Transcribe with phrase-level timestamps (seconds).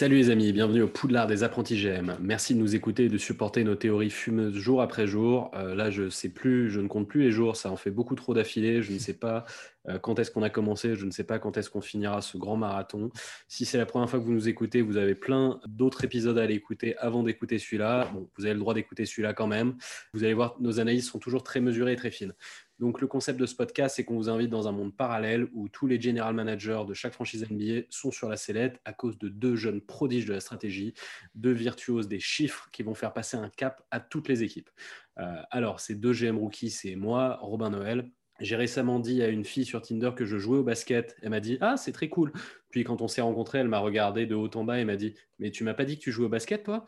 [0.00, 2.16] Salut les amis, bienvenue au Poudlard des apprentis GM.
[2.22, 5.50] Merci de nous écouter et de supporter nos théories fumeuses jour après jour.
[5.52, 8.14] Euh, là, je sais plus, je ne compte plus les jours, ça en fait beaucoup
[8.14, 8.80] trop d'affilée.
[8.80, 9.44] Je ne sais pas
[9.90, 12.38] euh, quand est-ce qu'on a commencé, je ne sais pas quand est-ce qu'on finira ce
[12.38, 13.10] grand marathon.
[13.46, 16.44] Si c'est la première fois que vous nous écoutez, vous avez plein d'autres épisodes à
[16.44, 18.10] aller écouter avant d'écouter celui-là.
[18.38, 19.76] Vous avez le droit d'écouter celui-là quand même.
[20.14, 22.32] Vous allez voir, nos analyses sont toujours très mesurées et très fines.
[22.80, 25.68] Donc, le concept de ce podcast, c'est qu'on vous invite dans un monde parallèle où
[25.68, 29.28] tous les general managers de chaque franchise NBA sont sur la sellette à cause de
[29.28, 30.94] deux jeunes prodiges de la stratégie,
[31.34, 34.70] deux virtuoses des chiffres qui vont faire passer un cap à toutes les équipes.
[35.18, 38.10] Euh, alors, ces deux GM rookies, c'est moi, Robin Noël.
[38.40, 41.14] J'ai récemment dit à une fille sur Tinder que je jouais au basket.
[41.20, 42.32] Elle m'a dit Ah, c'est très cool.
[42.70, 45.14] Puis quand on s'est rencontrés, elle m'a regardé de haut en bas et m'a dit
[45.38, 46.86] Mais tu m'as pas dit que tu jouais au basket, toi?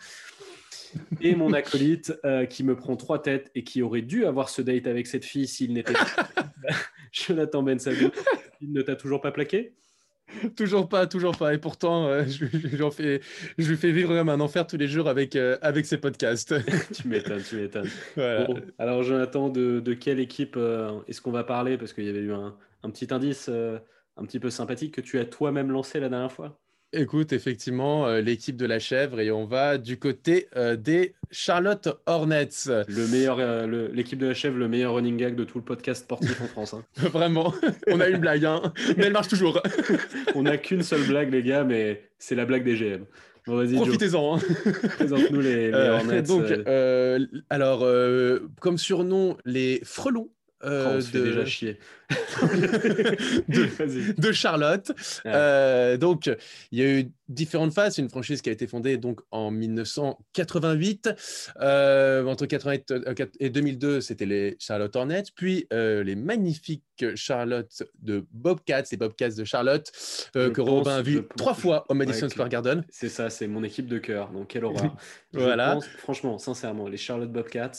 [1.23, 4.62] Et mon acolyte euh, qui me prend trois têtes et qui aurait dû avoir ce
[4.62, 6.28] date avec cette fille s'il n'était pas
[7.12, 7.78] Jonathan Ben
[8.61, 9.75] Il ne t'a toujours pas plaqué?
[10.56, 11.53] Toujours pas, toujours pas.
[11.53, 12.47] Et pourtant, euh, je,
[12.91, 13.20] fais,
[13.59, 16.55] je lui fais vivre un enfer tous les jours avec, euh, avec ses podcasts.
[16.95, 17.89] tu m'étonnes, tu m'étonnes.
[18.78, 20.59] alors, Jonathan, de, de quelle équipe
[21.06, 21.77] est-ce qu'on va parler?
[21.77, 23.50] Parce qu'il y avait eu un, un petit indice
[24.17, 26.62] un petit peu sympathique que tu as toi-même lancé la dernière fois.
[26.95, 31.89] Écoute, effectivement, euh, l'équipe de la chèvre et on va du côté euh, des Charlotte
[32.05, 32.67] Hornets.
[32.67, 36.03] Le meilleur, euh, l'équipe de la chèvre, le meilleur running gag de tout le podcast
[36.03, 36.75] sportif en France.
[36.75, 36.84] Hein.
[36.97, 37.55] Vraiment,
[37.87, 39.62] on a une blague, hein, mais elle marche toujours.
[40.34, 43.06] on n'a qu'une seule blague, les gars, mais c'est la blague des GM.
[43.47, 44.37] Profitez-en.
[44.37, 44.41] Hein.
[44.97, 46.23] Présente-nous les, les Hornets.
[46.23, 46.45] Donc,
[47.49, 47.87] alors,
[48.61, 50.29] comme surnom, les frelons
[50.65, 51.25] euh, oh, de...
[51.25, 51.79] déjà chier.
[53.49, 54.33] de...
[54.33, 54.93] Charlotte.
[55.27, 56.31] Euh, donc,
[56.71, 57.99] il y a eu différentes phases.
[57.99, 61.11] Une franchise qui a été fondée donc en 1988.
[61.61, 62.95] Euh, entre 88
[63.41, 65.25] et 2002, c'était les Charlotte Hornets.
[65.34, 66.84] Puis les magnifiques
[67.15, 69.91] Charlotte de Bobcats, les Bobcats de Charlotte,
[70.34, 72.84] que Robin a vu trois fois au Madison Square Garden.
[72.91, 74.31] C'est ça, c'est mon équipe de cœur.
[74.31, 74.95] Donc, quelle horreur.
[75.33, 75.78] voilà.
[75.99, 77.72] franchement, sincèrement, les Charlotte Bobcats,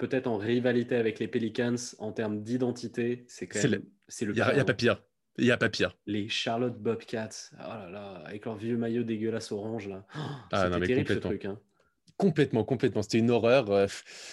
[0.00, 3.82] peut-être en rivalité avec les Pelicans en termes d'identité, c'est quand même.
[4.08, 4.32] C'est le.
[4.32, 5.02] Il n'y a, pas pire.
[5.38, 5.96] Il n'y a pas pire.
[6.06, 10.04] Les Charlotte Bobcats, oh là là, avec leur vieux maillot dégueulasse orange là.
[10.16, 10.18] Oh,
[10.52, 11.44] ah, mais terrible ce truc.
[11.44, 11.60] Hein.
[12.16, 13.02] Complètement, complètement.
[13.02, 13.70] C'était une horreur.
[13.70, 13.86] Euh,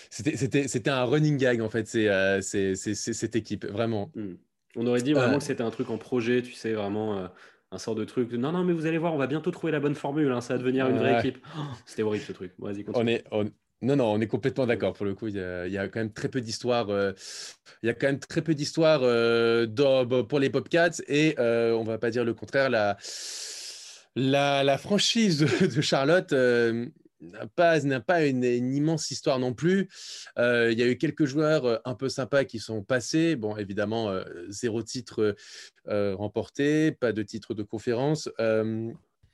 [0.10, 4.12] c'était un running gag en fait, c'est euh, cette équipe, vraiment.
[4.16, 4.36] Hmm.
[4.76, 5.38] On aurait dit vraiment euh.
[5.38, 7.30] que c'était un truc en projet, tu sais, vraiment
[7.72, 8.32] un sort de truc.
[8.34, 10.54] Non, non, mais vous allez voir, on va bientôt trouver la bonne formule, hein, ça
[10.54, 11.38] va devenir une vraie équipe.
[11.58, 12.54] Oh, c'était horrible ce truc.
[12.58, 13.04] Vas-y, continue.
[13.04, 13.52] On est, on,
[13.82, 14.94] non, non, on est complètement d'accord.
[14.94, 16.90] Pour le coup, il y, a, quand même très peu d'histoires.
[16.90, 17.14] Euh,
[17.84, 19.68] il y a quand même très peu d'histoires euh,
[20.28, 22.72] pour les Popcats et euh, on va pas dire le contraire.
[22.72, 22.98] La,
[24.16, 25.40] la, franchise
[25.76, 29.90] de, Charlotte n'a pas, n'a pas une, immense histoire non plus.
[30.38, 33.36] il y a eu quelques joueurs un peu sympas qui sont passés.
[33.36, 34.12] Bon, évidemment,
[34.50, 35.36] zéro titre
[35.86, 38.28] remporté, pas de titre de conférence.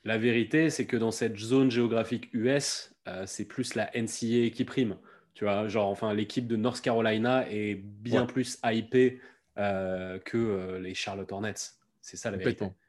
[0.05, 4.65] La vérité, c'est que dans cette zone géographique US, euh, c'est plus la NCA qui
[4.65, 4.97] prime.
[5.33, 9.19] Tu vois, genre, enfin, l'équipe de North Carolina est bien plus hypée
[9.57, 11.53] euh, que euh, les Charlotte Hornets.
[12.01, 12.67] C'est ça la Complètement.
[12.67, 12.79] vérité.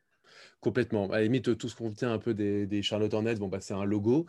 [0.60, 1.10] Complètement.
[1.10, 3.75] À la limite, tout ce qu'on tient un peu des, Charlotte Hornets, bon, bah, c'est
[3.75, 4.26] un logo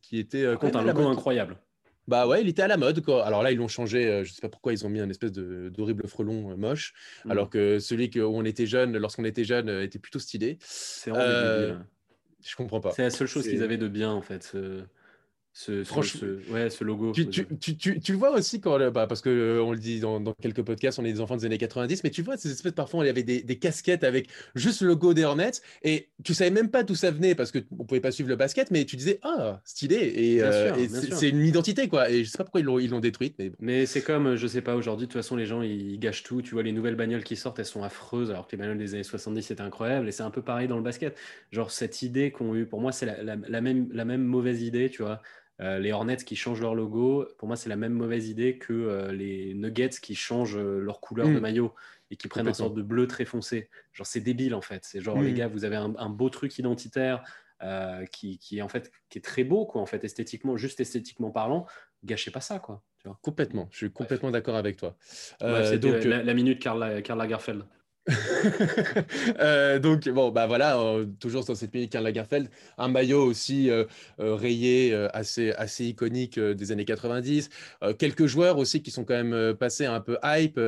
[0.00, 0.56] qui était.
[0.56, 1.58] Par un logo incroyable.
[2.08, 3.04] Bah ouais, il était à la mode.
[3.04, 3.24] Quoi.
[3.24, 4.24] Alors là, ils l'ont changé.
[4.24, 7.30] je sais pas pourquoi ils ont mis un espèce d'horrible frelon moche, mm.
[7.30, 10.58] alors que celui où on était jeune, lorsqu'on était jeune, était plutôt stylé.
[10.60, 11.86] C'est vraiment hein.
[12.44, 12.92] Je comprends pas.
[12.92, 14.56] C'est la seule chose qu'ils avaient de bien, en fait.
[15.58, 17.10] Ce, Franchement, ouais, ce logo.
[17.10, 19.98] Tu, tu, tu, tu, le vois aussi quand, bah, parce que euh, on le dit
[19.98, 22.52] dans, dans, quelques podcasts, on est des enfants des années 90, mais tu vois ces
[22.52, 25.50] espèces parfois, il y avait des, des, casquettes avec juste le logo des Hornets
[25.82, 28.36] et tu savais même pas d'où ça venait parce que on pouvait pas suivre le
[28.36, 32.08] basket, mais tu disais ah stylé et, euh, c'est une identité quoi.
[32.08, 34.76] Et je sais pas pourquoi ils l'ont détruite, mais mais c'est comme je sais pas
[34.76, 35.08] aujourd'hui.
[35.08, 36.40] De toute façon, les gens ils gâchent tout.
[36.40, 38.94] Tu vois les nouvelles bagnoles qui sortent, elles sont affreuses, alors que les bagnoles des
[38.94, 40.06] années 70 c'était incroyable.
[40.06, 41.18] Et c'est un peu pareil dans le basket.
[41.50, 44.62] Genre cette idée qu'on a eu, pour moi c'est la, la, même la même mauvaise
[44.62, 45.20] idée, tu vois
[45.60, 48.72] euh, les Hornets qui changent leur logo, pour moi, c'est la même mauvaise idée que
[48.72, 51.40] euh, les Nuggets qui changent euh, leur couleur de mm.
[51.40, 51.74] maillot
[52.10, 53.68] et qui prennent une sorte de bleu très foncé.
[53.92, 54.84] Genre, c'est débile en fait.
[54.84, 55.34] C'est genre, les mm.
[55.34, 57.22] gars, vous avez un, beau truc identitaire
[58.12, 61.30] qui, qui, est en fait qui est très beau, quoi, en fait, esthétiquement, juste esthétiquement
[61.30, 61.66] parlant.
[62.04, 62.82] Gâchez pas ça, quoi.
[63.00, 63.18] Tu vois.
[63.22, 63.68] Complètement.
[63.72, 64.96] Je suis complètement d'accord avec toi.
[65.40, 67.64] c'est donc la, minute Karl, Karl Lagerfeld.
[69.40, 73.70] Euh, donc, bon, bah voilà, euh, toujours dans cette minute Karl Lagerfeld, un maillot aussi
[73.70, 73.84] euh,
[74.18, 77.50] rayé, assez, assez iconique des années 90.
[77.98, 80.60] quelques joueurs aussi qui sont quand même passés un peu hype.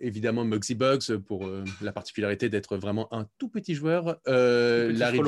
[0.00, 1.48] évidemment, Muggsy Bugs pour
[1.80, 4.18] la particularité d'être vraiment un tout petit joueur.
[4.26, 5.20] Larry,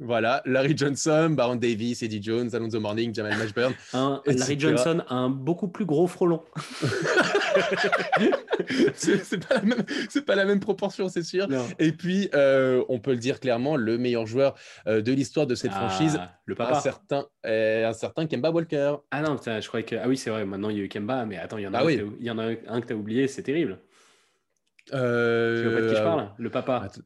[0.00, 3.74] voilà, Larry Johnson, Baron Davis, Eddie Jones, Alonzo Morning, Jamal Mashburn.
[4.26, 6.42] Larry Johnson, un beaucoup plus gros frelon.
[8.94, 11.46] c'est pas, la même- c'est pas la même proportion, c'est sûr.
[11.78, 14.54] Et puis, euh, on peut le dire clairement, le meilleur joueur
[14.86, 16.80] euh, de l'histoire de cette Ah, franchise, le un papa.
[16.80, 18.96] certain, euh, un certain Kemba Walker.
[19.10, 19.96] Ah non, putain, je croyais que.
[19.96, 21.74] Ah oui, c'est vrai, maintenant il y a eu Kemba, mais attends, il y en
[21.74, 21.96] a, Ah un, oui.
[21.98, 23.78] que t'as- il y en a un- un que tu as oublié, c'est terrible.
[24.94, 26.82] Euh, Tu vois pas de qui je parle Le papa.
[26.84, 27.00] Attends,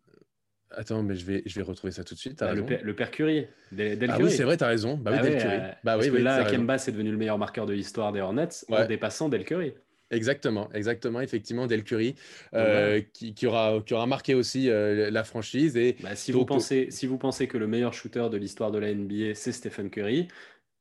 [0.71, 2.39] attends, mais je vais, je vais retrouver ça tout de suite.
[2.41, 3.47] Bah, le, père, le père Curie.
[3.73, 4.29] Del, Del Ah Curry.
[4.29, 4.97] oui, c'est vrai, t'as raison.
[4.97, 6.45] Bah oui, Ah Del euh, Bah parce oui, que oui, là.
[6.45, 9.75] Kemba, c'est devenu le meilleur marqueur de l'histoire des Hornets en dépassant Del Curry.
[10.13, 12.15] Exactement, exactement, effectivement, Del Curry,
[12.55, 15.77] euh, qui, qui aura, qui aura marqué aussi euh, la franchise.
[15.77, 18.71] Et Bah, si, Donc, vous pensez, si vous pensez que le meilleur shooter de l'histoire
[18.71, 20.29] de la NBA, c'est Stephen Curry,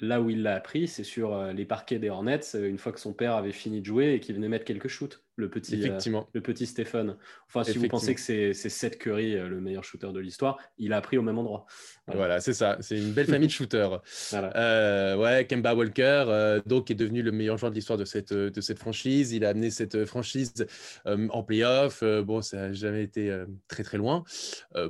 [0.01, 2.91] là où il l'a appris, c'est sur euh, les parquets des Hornets, euh, une fois
[2.91, 5.75] que son père avait fini de jouer et qu'il venait mettre quelques shoots, le petit,
[5.75, 7.15] euh, effectivement, le petit Stephen.
[7.47, 10.93] Enfin, si vous pensez que c'est Seth Curry, euh, le meilleur shooter de l'histoire, il
[10.93, 11.65] a appris au même endroit.
[12.07, 12.19] Voilà.
[12.19, 12.77] voilà, c'est ça.
[12.81, 14.01] C'est une belle famille de shooters.
[14.31, 14.57] Voilà.
[14.57, 18.33] Euh, ouais, Kemba Walker, euh, donc, est devenu le meilleur joueur de l'histoire de cette,
[18.33, 19.31] de cette franchise.
[19.33, 20.65] Il a amené cette franchise
[21.05, 22.03] euh, en playoff.
[22.03, 23.35] Bon, ça n'a jamais été
[23.67, 24.23] très, très loin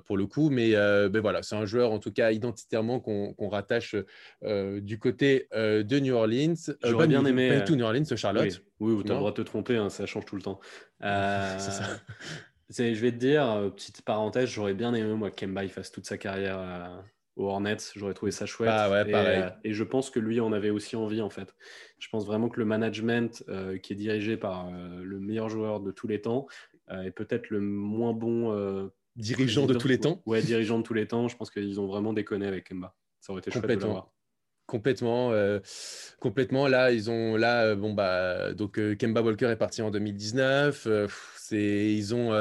[0.06, 0.50] pour le coup.
[0.50, 3.96] Mais, ben voilà, c'est un joueur, en tout cas, identitairement qu'on rattache
[4.44, 6.54] du côté de New Orleans.
[6.84, 8.62] J'aurais bien aimé, Pas du tout New Orleans, Charlotte.
[8.80, 10.60] Oui, oui, tu as le droit de te tromper, hein, ça change tout le temps.
[11.04, 11.98] Euh, ça.
[12.70, 15.92] je vais te dire, euh, petite parenthèse, j'aurais bien aimé moi que Kemba il fasse
[15.92, 17.02] toute sa carrière euh,
[17.38, 18.70] aux Hornets, j'aurais trouvé ça chouette.
[18.72, 19.42] Ah ouais, et, pareil.
[19.42, 21.56] euh, et je pense que lui en avait aussi envie en fait.
[21.98, 23.44] Je pense vraiment que le management
[23.82, 26.46] qui est dirigé par le meilleur joueur de tous les temps
[26.92, 30.22] est peut-être le moins bon Dirigeant de tous les temps.
[30.26, 31.28] Ouais, dirigeant de tous les temps.
[31.28, 32.96] Je pense qu'ils ont vraiment déconné avec Kemba.
[33.20, 33.86] Ça aurait été chouette de
[34.72, 35.34] Complètement.
[35.34, 35.60] euh,
[36.22, 36.66] complètement.
[36.70, 40.88] Là, ils ont là, euh, bon bah, donc euh, Kemba Walker est parti en 2019.
[40.88, 42.32] euh, pff, c'est, ils ont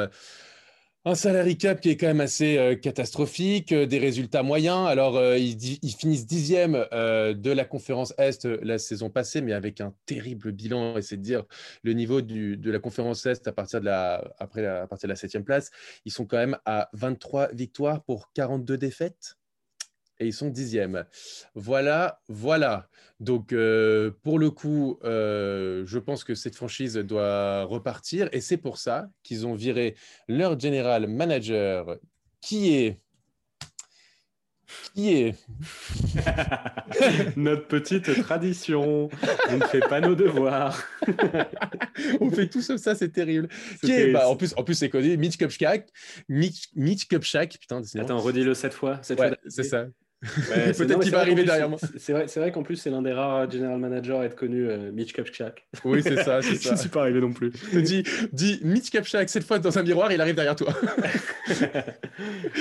[1.05, 4.87] un salary cap qui est quand même assez catastrophique, des résultats moyens.
[4.87, 10.53] Alors, ils, finissent dixième de la conférence Est la saison passée, mais avec un terrible
[10.53, 10.99] bilan.
[10.99, 11.45] Et c'est de dire
[11.83, 15.13] le niveau de la conférence Est à partir de la, après la, à partir de
[15.13, 15.71] la septième place,
[16.05, 19.40] ils sont quand même à 23 victoires pour 42 défaites
[20.21, 21.05] et ils sont dixièmes.
[21.55, 22.89] Voilà, voilà.
[23.19, 28.57] Donc, euh, pour le coup, euh, je pense que cette franchise doit repartir et c'est
[28.59, 29.97] pour ça qu'ils ont viré
[30.29, 31.97] leur general manager
[32.41, 33.01] qui est.
[34.95, 35.35] Qui est
[37.37, 39.09] Notre petite tradition.
[39.49, 40.81] On ne fait pas nos devoirs.
[42.21, 43.49] On fait tout ça, c'est terrible.
[43.81, 45.89] Qui est, bah, en plus, en plus c'est connu, Mitch Kupchak.
[46.29, 47.83] Mitch, Mitch Kupchak, putain.
[47.97, 49.01] Attends, redis-le cette fois.
[49.03, 49.87] Cette Ouais, fois c'est ça.
[50.23, 51.79] Ouais, Peut-être qu'il va arriver derrière moi.
[51.99, 54.69] c'est- vrai, c'est vrai qu'en plus, c'est l'un des rares general managers à être connu,
[54.69, 55.67] euh, Mitch Kupchak.
[55.85, 56.73] Oui, c'est ça, c'est Je ça.
[56.73, 57.51] ne suis pas arrivé non plus.
[57.73, 58.03] Dis,
[58.33, 60.73] dis Mitch Kupchak, cette fois dans un miroir, il arrive derrière toi.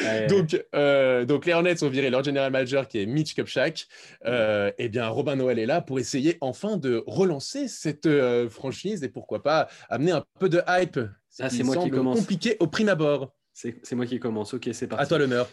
[0.05, 3.87] Ouais, Donc, euh, donc les Hornets ont viré leur general manager qui est Mitch Kupchak.
[4.25, 9.03] Euh, eh bien, Robin Noël est là pour essayer enfin de relancer cette euh, franchise
[9.03, 10.99] et pourquoi pas amener un peu de hype.
[11.39, 12.19] Ah, c'est moi qui commence.
[12.19, 13.35] compliqué au prime abord.
[13.53, 14.53] c'est c'est moi qui commence.
[14.53, 15.03] Ok, c'est parti.
[15.03, 15.49] À toi l'honneur.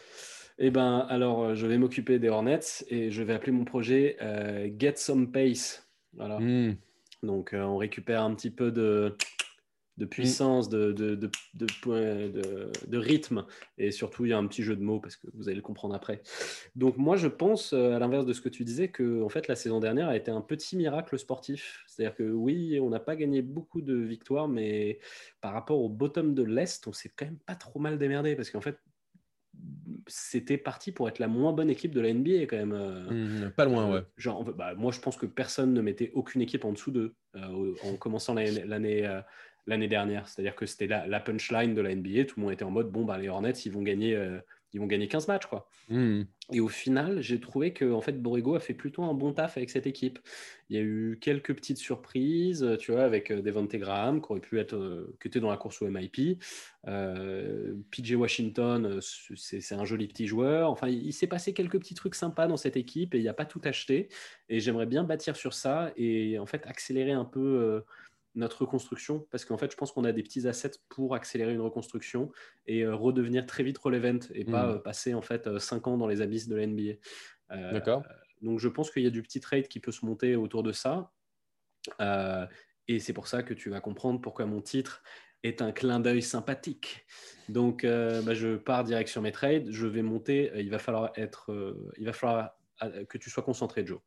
[0.58, 4.16] Eh ben, alors, euh, je vais m'occuper des Hornets et je vais appeler mon projet
[4.22, 5.86] euh, Get Some Pace.
[6.14, 6.38] Voilà.
[6.38, 6.76] Hmm.
[7.22, 9.16] Donc, euh, on récupère un petit peu de,
[9.98, 13.44] de puissance, de, de, de, rythme.
[13.76, 15.62] Et surtout, il y a un petit jeu de mots parce que vous allez le
[15.62, 16.22] comprendre après.
[16.74, 19.56] Donc, moi, je pense, à l'inverse de ce que tu disais, que en fait, la
[19.56, 21.84] saison dernière a été un petit miracle sportif.
[21.86, 25.00] C'est-à-dire que oui, on n'a pas gagné beaucoup de victoires, mais
[25.42, 28.50] par rapport au bottom de l'Est, on s'est quand même pas trop mal démerdé parce
[28.50, 28.78] qu'en fait,
[30.06, 32.72] c'était parti pour être la moins bonne équipe de la NBA quand même.
[32.72, 34.00] euh, Hmm, Pas loin, ouais.
[34.16, 37.74] Genre, bah, moi, je pense que personne ne mettait aucune équipe en dessous d'eux euh,
[37.84, 39.20] en commençant l'année l'année, euh,
[39.66, 40.28] l'année dernière.
[40.28, 42.24] C'est-à-dire que c'était la, la punchline de la NBA.
[42.26, 44.38] Tout le monde était en mode bon, bah, les Hornets, ils vont gagner, euh,
[44.72, 45.46] ils vont gagner 15 matchs.
[45.46, 45.68] Quoi.
[45.88, 46.22] Hmm.
[46.52, 49.56] Et au final, j'ai trouvé que en fait, Borrego a fait plutôt un bon taf
[49.56, 50.18] avec cette équipe.
[50.68, 54.40] Il y a eu quelques petites surprises, tu vois, avec euh, Devonte Graham, qui aurait
[54.40, 56.40] pu être, euh, qui était dans la course au MIP.
[56.88, 60.70] Euh, PJ Washington, euh, c'est c'est un joli petit joueur.
[60.70, 63.28] Enfin, il, il s'est passé quelques petits trucs sympas dans cette équipe et il n'y
[63.28, 64.08] a pas tout acheté.
[64.48, 67.80] Et j'aimerais bien bâtir sur ça et en fait accélérer un peu euh,
[68.36, 71.60] notre reconstruction parce qu'en fait, je pense qu'on a des petits assets pour accélérer une
[71.60, 72.30] reconstruction
[72.66, 74.74] et euh, redevenir très vite relevant et pas Mhm.
[74.76, 76.94] euh, passer en fait 5 ans dans les abysses de la NBA.
[77.52, 78.02] Euh, D'accord.
[78.42, 80.72] donc je pense qu'il y a du petit trade qui peut se monter autour de
[80.72, 81.12] ça.
[82.00, 82.46] Euh,
[82.88, 85.02] et c'est pour ça que tu vas comprendre pourquoi mon titre
[85.42, 87.06] est un clin d'œil sympathique.
[87.48, 89.70] Donc euh, bah, je pars direct sur mes trades.
[89.70, 90.50] Je vais monter.
[90.52, 91.52] euh, il va falloir être.
[91.52, 94.00] euh, il va falloir euh, que tu sois concentré, Joe.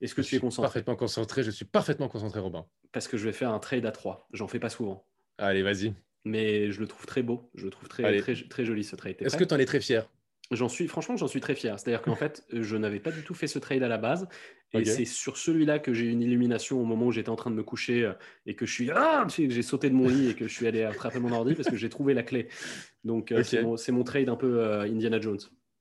[0.00, 0.68] Est-ce que Je tu es suis concentré?
[0.68, 1.42] Parfaitement concentré.
[1.42, 2.66] Je suis parfaitement concentré, Robin.
[2.94, 4.28] Parce que je vais faire un trade à 3.
[4.32, 5.04] J'en fais pas souvent.
[5.38, 5.92] Allez, vas-y.
[6.24, 7.50] Mais je le trouve très beau.
[7.54, 8.20] Je le trouve très, Allez.
[8.20, 9.16] très, très joli ce trade.
[9.18, 10.08] Est-ce que tu en es très fier?
[10.52, 11.78] J'en suis, franchement, j'en suis très fier.
[11.78, 14.28] C'est-à-dire qu'en fait, je n'avais pas du tout fait ce trade à la base.
[14.72, 17.50] Et c'est sur celui-là que j'ai eu une illumination au moment où j'étais en train
[17.50, 18.12] de me coucher euh,
[18.46, 18.90] et que je suis.
[18.90, 21.68] Ah J'ai sauté de mon lit et que je suis allé attraper mon ordi parce
[21.68, 22.48] que j'ai trouvé la clé.
[23.04, 25.40] Donc, euh, c'est mon, trade un peu euh, Indiana Jones.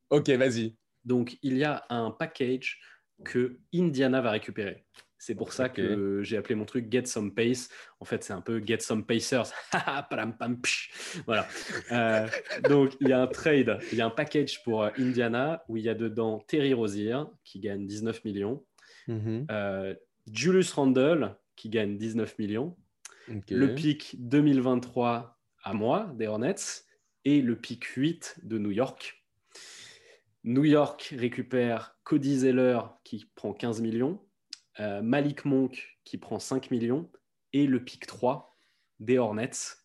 [0.10, 0.75] Ok, vas-y.
[1.05, 2.79] Donc, il y a un package
[3.24, 4.86] que Indiana va récupérer.
[5.25, 7.70] C'est pour ça que j'ai appelé mon truc Get Some Pace.
[8.01, 9.53] En fait, c'est un peu Get Some Pacers.
[11.25, 11.48] voilà.
[11.94, 12.27] Euh,
[12.68, 15.77] donc, il y a un trade, il y a un package pour euh, Indiana où
[15.77, 18.65] il y a dedans Terry Rozier qui gagne 19 millions,
[19.08, 19.46] mm-hmm.
[19.50, 19.96] euh,
[20.30, 22.75] Julius Randle qui gagne 19 millions,
[23.50, 26.84] le pic 2023 à moi des Hornets
[27.24, 29.24] et le pic 8 de New York.
[30.44, 34.20] New York récupère Cody Zeller qui prend 15 millions.
[34.80, 37.10] Euh, Malik Monk qui prend 5 millions
[37.53, 38.58] et le pic 3
[39.00, 39.77] des Hornets.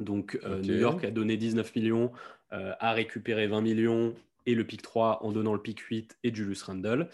[0.00, 2.12] Donc euh, New York a donné 19 millions,
[2.52, 4.14] euh, a récupéré 20 millions
[4.46, 7.08] et le pic 3 en donnant le pic 8 et Julius Randle.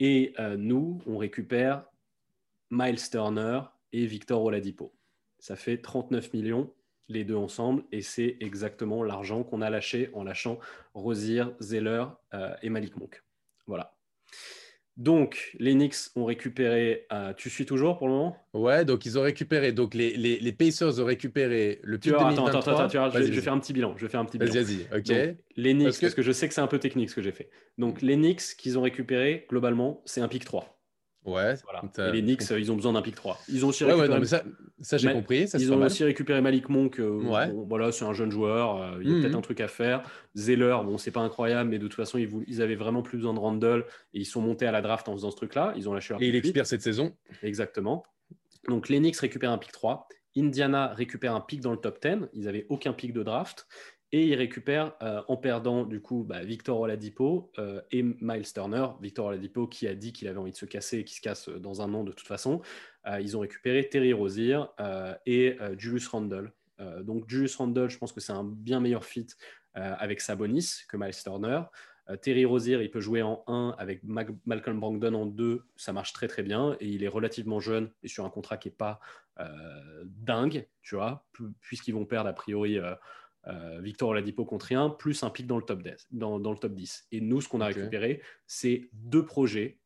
[0.00, 1.84] Et nous, on récupère
[2.70, 3.60] Miles Turner
[3.92, 4.92] et Victor Oladipo.
[5.38, 6.74] Ça fait 39 millions
[7.08, 10.58] les deux ensemble et c'est exactement l'argent qu'on a lâché en lâchant
[10.94, 12.06] Rosier, Zeller
[12.62, 13.22] et Malik Monk.
[13.68, 13.91] Voilà.
[14.98, 17.06] Donc, les Knicks ont récupéré.
[17.12, 18.36] Euh, tu suis toujours pour le moment?
[18.52, 19.72] Ouais, donc ils ont récupéré.
[19.72, 22.48] Donc, les, les, les Pacers ont récupéré le pic 2023.
[22.48, 23.94] Attends, attends, attends, je, vais faire un petit bilan.
[23.96, 24.52] Je vais faire un petit bilan.
[24.52, 25.36] Vas-y, vas-y, ok.
[25.56, 26.22] les Knicks, parce que...
[26.22, 27.48] je sais que c'est un peu technique ce que j'ai fait.
[27.78, 30.71] Donc, les Knicks qu'ils ont récupéré, globalement, c'est un pic 3.
[31.24, 31.54] Ouais.
[31.98, 33.38] Et les Knicks, ils ont bezein d'un pick 3.
[33.48, 34.26] Ils ont aussi récupéré.
[34.80, 35.48] ça, j'ai compris.
[35.54, 36.98] ils ont aussi récupéré Malik Monk.
[36.98, 37.22] Euh,
[37.68, 38.76] voilà, c'est un jeune joueur.
[38.76, 39.38] Euh, il y a peut-être mhm.
[39.38, 40.02] un truc à faire.
[40.36, 43.34] Zeller, bon, c'est pas incroyable, mais de toute façon, ils, ils, avaient vraiment plus besoin
[43.34, 45.74] de Randall et ils sont montés à la draft en faisant ce truc-là.
[45.76, 47.14] Ils ont lâché Et il expire cette saison.
[47.42, 48.04] Exactement.
[48.68, 50.08] Donc les Knicks récupèrent un pick 3.
[50.36, 52.28] Indiana récupère un pick dans le top 10.
[52.32, 53.66] Ils n'avaient aucun pick de draft.
[54.14, 58.88] Et il récupère euh, en perdant du coup bah, Victor Oladipo euh, et Miles Turner.
[59.00, 61.48] Victor Oladipo qui a dit qu'il avait envie de se casser et qui se casse
[61.48, 62.60] dans un an de toute façon.
[63.06, 64.60] Euh, ils ont récupéré Terry Rozier
[65.24, 66.52] et Julius Randle.
[67.00, 69.28] donc Julius Randle, je pense que c'est un bien meilleur fit
[69.74, 71.62] avec Sabonis que Miles Turner.
[72.20, 76.28] Terry Rozier, il peut jouer en 1 avec Malcolm Brogdon en 2, ça marche très
[76.28, 79.00] très bien et il est relativement jeune et sur un contrat qui n'est pas
[80.04, 81.24] dingue, tu vois,
[81.60, 82.78] puisqu'ils vont perdre a priori
[83.46, 86.08] euh, Victor Oladipo contre rien, plus un pic dans le top 10.
[86.12, 87.08] Dans, le top 10.
[87.12, 89.78] Et nous, ce qu'on a récupéré, c'est deux projets,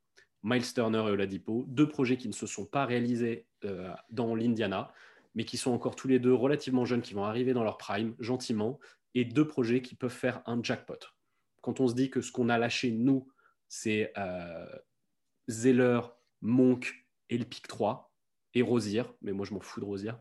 [0.43, 4.93] Miles Turner et Oladipo, deux projets qui ne se sont pas réalisés euh, dans l'Indiana,
[5.35, 8.15] mais qui sont encore tous les deux relativement jeunes, qui vont arriver dans leur prime
[8.19, 8.79] gentiment,
[9.15, 10.99] et deux projets qui peuvent faire un jackpot.
[11.63, 13.27] Quand on se dit que ce qu'on a lâché, nous,
[13.69, 14.67] c'est euh,
[15.49, 16.01] Zeller,
[16.43, 18.13] Monk et le pic 3,
[18.55, 20.13] et Rosier, mais moi je m'en fous de Rosier,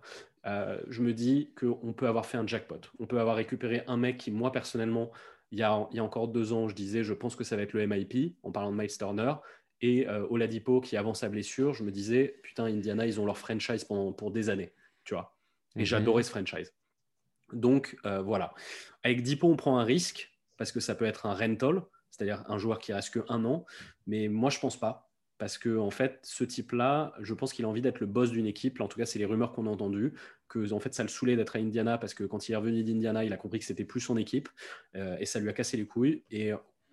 [0.46, 2.80] euh, je me dis qu'on peut avoir fait un jackpot.
[3.00, 5.12] On peut avoir récupéré un mec qui, moi, personnellement,
[5.52, 7.86] il y, a, encore deux ans, je disais, je pense que ça va être le
[7.88, 9.34] MIP, en parlant de Miles Turner.
[9.82, 13.38] Et euh, Oladipo, qui avant sa blessure, je me disais, putain, Indiana, ils ont leur
[13.38, 15.38] franchise pendant, pour des années, tu vois.
[15.76, 15.86] Et mhm.
[15.86, 16.74] j'adorais ce franchise.
[17.54, 18.54] Donc, euh, voilà.
[19.04, 22.58] Avec Dipo, on prend un risque, parce que ça peut être un rental, c'est-à-dire un
[22.58, 23.66] joueur qui reste que un an.
[24.08, 27.68] Mais moi, je pense pas parce que en fait, ce type-là, je pense qu'il a
[27.68, 28.80] envie d'être le boss d'une équipe.
[28.82, 30.14] En tout cas, c'est les rumeurs qu'on a entendues
[30.48, 32.84] que en fait, ça le saoulait d'être à Indiana parce que quand il est revenu
[32.84, 34.50] d'Indiana, il a compris que c'était plus son équipe
[34.96, 36.24] euh, et ça lui a cassé les couilles.
[36.32, 36.52] Et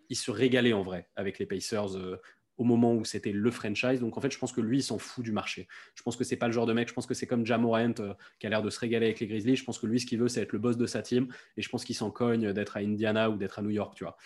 [0.09, 2.21] il se régalait en vrai avec les Pacers euh,
[2.59, 4.01] au moment où c'était le franchise.
[4.01, 5.69] Donc en fait, je pense que lui, il s'en fout du marché.
[5.95, 6.89] Je pense que c'est pas le genre de mec.
[6.89, 9.27] Je pense que c'est comme Jamorant euh, qui a l'air de se régaler avec les
[9.27, 9.57] Grizzlies.
[9.57, 11.29] Je pense que lui, ce qu'il veut, c'est être le boss de sa team.
[11.57, 14.05] Et je pense qu'il s'en cogne d'être à Indiana ou d'être à New York, tu
[14.05, 14.17] vois.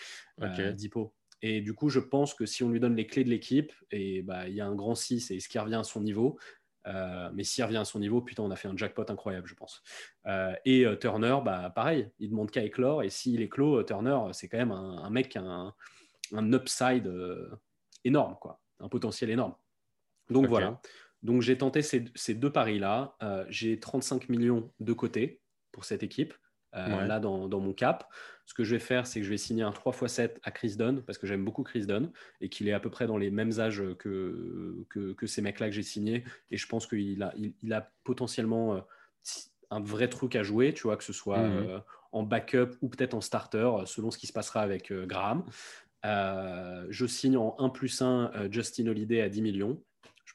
[0.41, 0.73] Okay.
[0.73, 1.13] Dipo.
[1.41, 4.21] Et du coup, je pense que si on lui donne les clés de l'équipe, et
[4.23, 6.37] bah, il y a un grand 6 et ce qui revient à son niveau,
[6.87, 9.55] euh, mais s'il revient à son niveau, putain, on a fait un jackpot incroyable, je
[9.55, 9.83] pense.
[10.25, 13.03] Euh, et euh, Turner, bah, pareil, il demande qu'à éclore.
[13.03, 15.73] Et s'il éclore, Turner, c'est quand même un, mec qui a un,
[16.33, 17.11] un upside
[18.03, 19.55] énorme, quoi, un potentiel énorme.
[20.29, 20.79] Donc voilà.
[21.23, 23.15] Donc j'ai tenté ces, ces deux paris-là.
[23.49, 25.41] j'ai 35 millions de côté
[25.71, 26.33] pour cette équipe.
[26.73, 28.07] là dans, dans, mon cap.
[28.47, 31.01] Ce que je vais faire, c'est que je vais signer un 3x7 à Chris Dunn,
[31.01, 33.59] parce que j'aime beaucoup Chris Dunn, et qu'il est à peu près dans les mêmes
[33.59, 36.23] âges que, que, ces mecs-là que j'ai signés.
[36.49, 38.79] Et je pense qu'il a, il, a potentiellement euh,
[39.69, 41.67] un vrai truc à jouer, tu vois, que ce soit mhm.
[41.67, 41.79] euh,
[42.13, 45.43] en backup ou peut-être en starter, selon ce qui se passera avec euh, Graham.
[46.05, 49.83] je signe en 1 plus 1 Justin Holiday à 10 millions.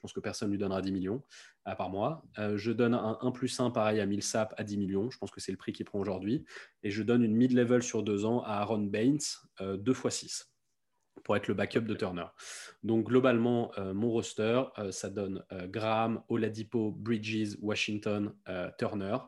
[0.02, 1.22] Je pense que personne ne lui donnera 10 millions
[1.64, 2.24] à part moi.
[2.40, 5.10] Euh, je donne un 1 plus 1 pareil à Millsap à 10 millions.
[5.12, 6.44] Je pense que c'est le prix qu'il prend aujourd'hui.
[6.82, 9.20] Et je donne une mid-level sur deux ans à Aaron Baines,
[9.60, 10.48] 2 x 6
[11.22, 12.24] pour être le backup de Turner.
[12.82, 18.34] Donc globalement, euh, mon roster, euh, ça donne Graham, Oladipo, Bridges, Washington,
[18.78, 19.18] Turner.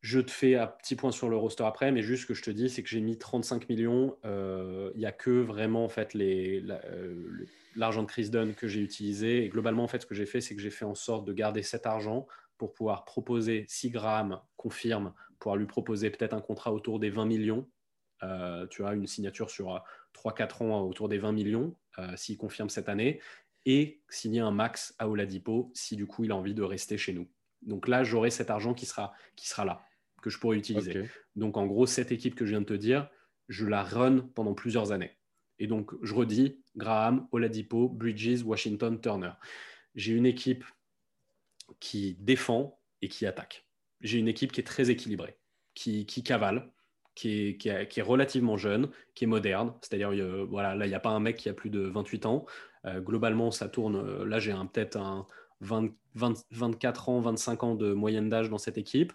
[0.00, 2.42] Je te fais un petit point sur le roster après, mais juste ce que je
[2.42, 4.16] te dis, c'est que j'ai mis 35 millions.
[4.24, 6.64] Il n'y a que vraiment en fait les,
[7.76, 9.44] l'argent de Chris Dunn que j'ai utilisé.
[9.44, 11.32] Et globalement, en fait, ce que j'ai fait, c'est que j'ai fait en sorte de
[11.32, 12.26] garder cet argent
[12.58, 17.24] pour pouvoir proposer, si Graham confirme, pouvoir lui proposer peut-être un contrat autour des 20
[17.24, 17.68] millions.
[18.22, 19.82] Euh, tu as une signature sur
[20.14, 23.20] 3-4 euh, ans autour des 20 millions, euh, s'il confirme cette année,
[23.64, 27.14] et signer un max à Oladipo si du coup il a envie de rester chez
[27.14, 27.28] nous.
[27.62, 29.82] Donc là, j'aurai cet argent qui sera, qui sera là,
[30.22, 31.08] que je pourrai utiliser.
[31.36, 33.08] Donc en gros, cette équipe que je viens de te dire,
[33.48, 35.16] je la run pendant plusieurs années.
[35.60, 39.32] Et donc, je redis, Graham, Oladipo, Bridges, Washington, Turner.
[39.94, 40.64] J'ai une équipe
[41.78, 43.66] qui défend et qui attaque.
[44.00, 45.36] J'ai une équipe qui est très équilibrée,
[45.74, 46.72] qui, cavale,
[47.14, 49.74] qui est, relativement jeune, qui est moderne.
[49.82, 50.12] C'est-à-dire,
[50.46, 52.46] voilà, là, il n'y a pas un mec qui a plus de 28 ans.
[52.86, 53.96] Euh, globalement, ça tourne.
[53.96, 55.26] Euh, là, j'ai peut-être un
[55.60, 59.12] 24 ans, 25 ans de moyenne d'âge dans cette équipe.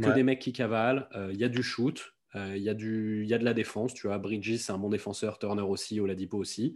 [0.00, 1.08] Que des mecs qui cavalent.
[1.14, 2.15] Euh, il y a du shoot.
[2.36, 4.18] Il y, a du, y a de la défense, tu vois.
[4.18, 5.38] Bridges, c'est un bon défenseur.
[5.38, 6.74] Turner aussi, Oladipo aussi.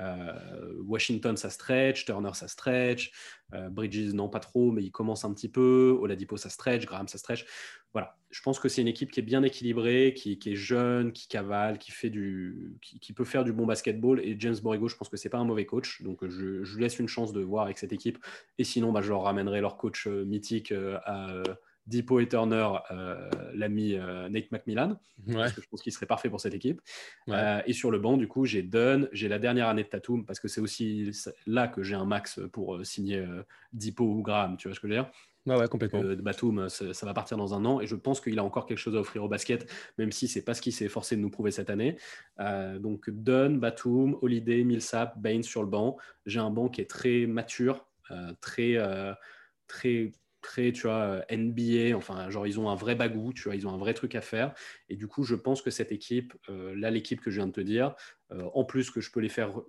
[0.00, 2.04] Euh, Washington, ça stretch.
[2.04, 3.12] Turner, ça stretch.
[3.54, 5.96] Euh, Bridges, non, pas trop, mais il commence un petit peu.
[6.00, 6.86] Oladipo, ça stretch.
[6.86, 7.44] Graham, ça stretch.
[7.92, 8.16] Voilà.
[8.30, 11.78] Je pense que c'est une équipe qui est bien équilibrée, qui, est jeune, qui cavale,
[11.78, 14.20] qui, fait du, qui, peut faire du bon basketball.
[14.20, 16.02] Et James Borrego, je pense que c'est pas un mauvais coach.
[16.02, 18.18] Donc, je, je, laisse une chance de voir avec cette équipe.
[18.58, 20.72] Et sinon, bah, je leur ramènerai leur coach euh, mythique
[21.04, 21.42] à
[21.90, 24.98] Depot et Turner, euh, l'ami euh, Nate McMillan.
[25.32, 26.80] Parce que je pense qu'il serait parfait pour cette équipe.
[27.28, 30.24] Euh, et sur le banc, du coup, j'ai Dunn, j'ai la dernière année de Tatum,
[30.24, 31.10] parce que c'est aussi
[31.46, 33.26] là que j'ai un max pour signer
[33.72, 34.56] Depot ou Graham.
[34.56, 35.10] Tu vois ce que je veux dire?
[35.46, 36.02] Ouais, complètement.
[36.22, 38.94] Batum, ça, va partir dans un an et je pense qu'il a encore quelque chose
[38.94, 41.50] à offrir au basket, même si c'est pas ce qu'il s'est forcé de nous prouver
[41.50, 41.96] cette année.
[42.38, 45.96] donc Dunn, Batum, Holiday, Millsap, Baines sur le banc.
[46.24, 47.86] J'ai un banc qui est très mature,
[48.40, 48.76] très,
[49.66, 53.54] très très, tu vois, euh, NBA, enfin, genre, ils ont un vrai bagou, tu vois,
[53.54, 54.54] ils ont un vrai truc à faire.
[54.88, 57.52] Et du coup, je pense que cette équipe, euh, là, l'équipe que je viens de
[57.52, 57.94] te dire,
[58.32, 59.60] euh, en plus que je peux les faire,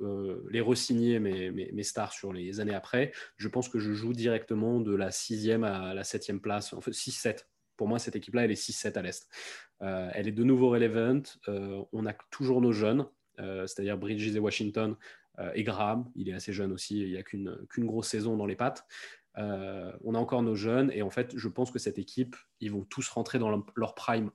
[0.50, 4.80] les resigner mes, mes, stars sur les années après, je pense que je joue directement
[4.80, 7.48] de la sixième à la septième place, en fait, 6-7.
[7.78, 9.28] Pour moi, cette équipe-là, elle est 6-7 à l'Est.
[9.80, 11.24] elle est de nouveau relevant.
[11.48, 13.08] on a toujours nos jeunes,
[13.38, 14.96] c'est-à-dire Bridges et Washington
[15.56, 16.06] et Graham.
[16.16, 18.86] Il est assez jeune aussi, il n'y a qu'une grosse saison dans les pattes.
[19.38, 22.72] Euh, on a encore nos jeunes et en fait, je pense que cette équipe, ils
[22.72, 24.32] vont tous rentrer dans leur prime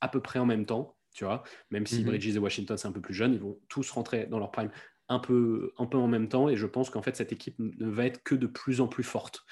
[0.00, 1.42] à peu près en même temps, tu vois.
[1.70, 2.06] Même si mhm.
[2.06, 4.70] Bridges et Washington c'est un peu plus jeune, ils vont tous rentrer dans leur prime
[5.08, 7.88] un peu, un peu en même temps et je pense qu'en fait cette équipe ne
[7.88, 9.44] va être que de plus en plus forte.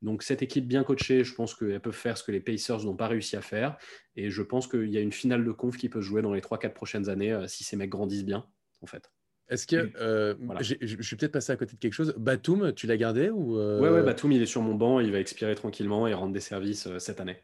[0.00, 2.96] Donc cette équipe bien coachée, je pense qu'elle peut faire ce que les Pacers n'ont
[2.96, 3.76] pas réussi à faire
[4.16, 6.32] et je pense qu'il y a une finale de conf qui peut se jouer dans
[6.32, 8.46] les 3-4 prochaines années euh, si ces mecs grandissent bien,
[8.80, 9.12] en fait.
[9.48, 12.96] Est-ce que euh, je suis peut-être passé à côté de quelque chose Batum, tu l'as
[12.96, 13.80] gardé ou euh...
[13.80, 16.40] Ouais, ouais, Batum, il est sur mon banc, il va expirer tranquillement et rendre des
[16.40, 17.36] services euh, cette année.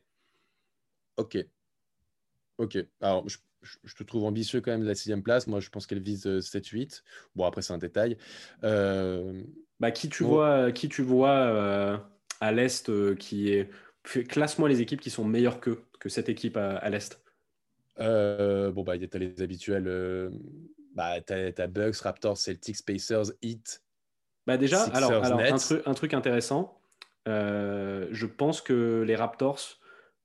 [1.17, 1.37] Ok.
[2.59, 2.79] Ok.
[3.01, 5.47] Alors, je, te trouve ambitieux quand même de la sixième place.
[5.47, 6.81] Moi, je pense qu'elle vise 7-8.
[6.81, 6.97] Euh,
[7.37, 8.17] bon, après, c'est un détail.
[8.63, 12.09] Bah, qui tu vois, qui tu vois
[12.41, 13.71] à l'Est qui est.
[14.03, 17.23] Classe-moi les équipes qui sont meilleures que, que cette équipe à, l'Est?
[17.99, 19.87] bon, bah, il y a les habituels
[20.99, 23.85] bah, tu as, Bucks, Raptors, Celtics, Pacers, Heat.
[24.49, 26.81] Bah déjà, alors, un, truc intéressant,
[27.29, 29.61] euh, je pense que les Raptors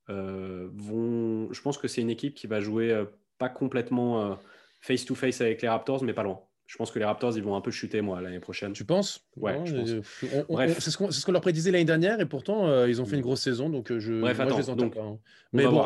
[0.09, 1.53] euh, vont.
[1.53, 3.05] Je pense que c'est une équipe qui va jouer euh,
[3.37, 4.39] pas complètement
[4.81, 6.39] face-to-face avec les Raptors, mais pas loin.
[6.65, 8.73] Je pense que les Raptors, ils vont un peu chuter, moi, l'année prochaine.
[8.73, 9.27] Tu penses?
[9.35, 10.45] Ouais, je pense.
[10.49, 10.79] Bref.
[10.79, 13.69] C'est ce qu'on leur prédisait l'année dernière, et pourtant, ils ont fait une grosse saison,
[13.69, 15.19] donc je, Bref, attends, je les donc, hein.
[15.51, 15.85] Mais bon,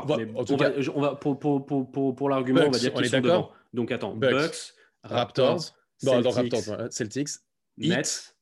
[0.96, 3.52] on va, pour, pour, pour, pour l'argument, on va dire qu'ils sont devant.
[3.74, 7.30] Donc attends, Bucks Raptors, Celtics,
[7.78, 8.36] Nets,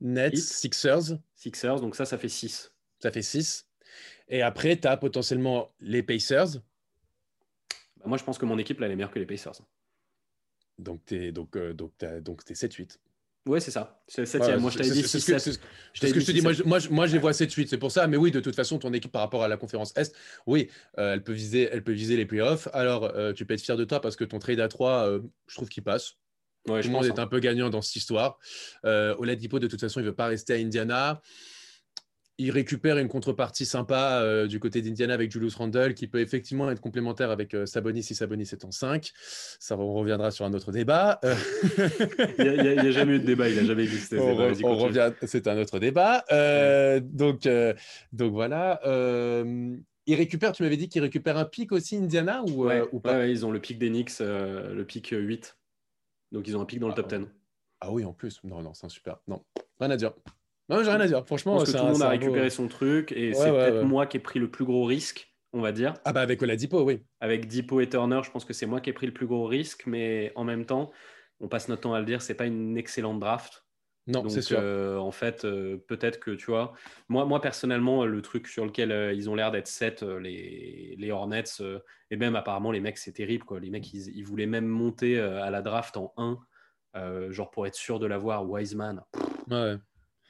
[0.00, 1.18] Nets, Sixers.
[1.34, 2.72] Sixers, donc ça, ça fait 6.
[3.00, 3.68] Ça fait 6.
[4.28, 6.60] Et après, tu as potentiellement les Pacers.
[7.96, 9.60] Bah, moi, je pense que mon équipe, là, elle est meilleure que les Pacers.
[10.78, 12.98] Donc, tu es, donc, euh, donc, donc 7-8.
[13.44, 14.00] Ouais, c'est ça.
[14.06, 15.58] C'est 7 Moi, je t'avais dit 6 7 C'est ce
[16.14, 16.42] que je te dis.
[16.42, 17.66] Moi, je, moi, moi, je les vois 7-8.
[17.66, 18.06] C'est pour ça.
[18.06, 20.14] Mais oui, de toute façon, ton équipe par rapport à la conférence Est,
[20.46, 22.68] oui, euh, elle, peut viser, elle peut viser les playoffs.
[22.72, 25.20] Alors, euh, tu peux être fier de toi parce que ton trade à 3, euh,
[25.48, 26.12] je trouve qu'il passe.
[26.68, 27.24] Ouais, Tout le monde est hein.
[27.24, 28.38] un peu gagnant dans cette histoire.
[28.84, 31.20] Oladipo, de toute façon, il ne veut pas rester à Indiana
[32.38, 36.70] il récupère une contrepartie sympa euh, du côté d'Indiana avec Julius Randle qui peut effectivement
[36.70, 39.10] être complémentaire avec euh, Sabonis si Sabonis est en 5.
[39.14, 41.20] Ça on reviendra sur un autre débat.
[41.24, 41.34] Euh,
[42.38, 44.18] il n'y a, jamais eu de débat, il n'a jamais existé.
[44.18, 46.24] On, revient, c'est un autre débat.
[47.00, 47.48] donc,
[48.12, 48.80] donc voilà.
[50.06, 53.26] il récupère, tu m'avais dit qu'il récupère un pic aussi Indiana ou, ou pas?
[53.26, 55.56] Ils ont le pic d'Enix, le pic 8.
[56.32, 57.20] Donc ils ont un pic dans le top 10.
[57.22, 57.26] Ah,
[57.82, 58.40] ah oui, en plus.
[58.42, 59.18] Non, non, c'est un super.
[59.28, 59.44] Non,
[59.78, 60.12] rien à dire.
[60.72, 61.24] Non, j'ai rien à dire.
[61.26, 64.16] Franchement, parce que tout le monde a récupéré son truc et c'est peut-être moi qui
[64.16, 65.94] ai pris le plus gros risque on va dire.
[66.04, 67.02] Ah bah avec Oladipo, oui.
[67.20, 69.46] Avec Dipo et Turner, je pense que c'est moi qui ai pris le plus gros
[69.46, 70.90] risque, mais en même temps,
[71.40, 73.64] on passe notre temps à le dire, c'est pas une excellente draft.
[74.08, 74.58] Non, c'est sûr.
[74.60, 76.72] Euh, en fait, euh, peut-être que tu vois,
[77.08, 81.10] moi, moi personnellement, le truc sur lequel euh, ils ont l'air d'être set, les, les
[81.12, 81.44] Hornets,
[82.10, 83.60] et même apparemment les mecs, c'est terrible quoi.
[83.60, 88.00] Les mecs, ils, voulaient même monter à la draft en 1, genre pour être sûr
[88.00, 88.48] de l'avoir.
[88.48, 89.02] Wiseman.
[89.48, 89.76] Ouais.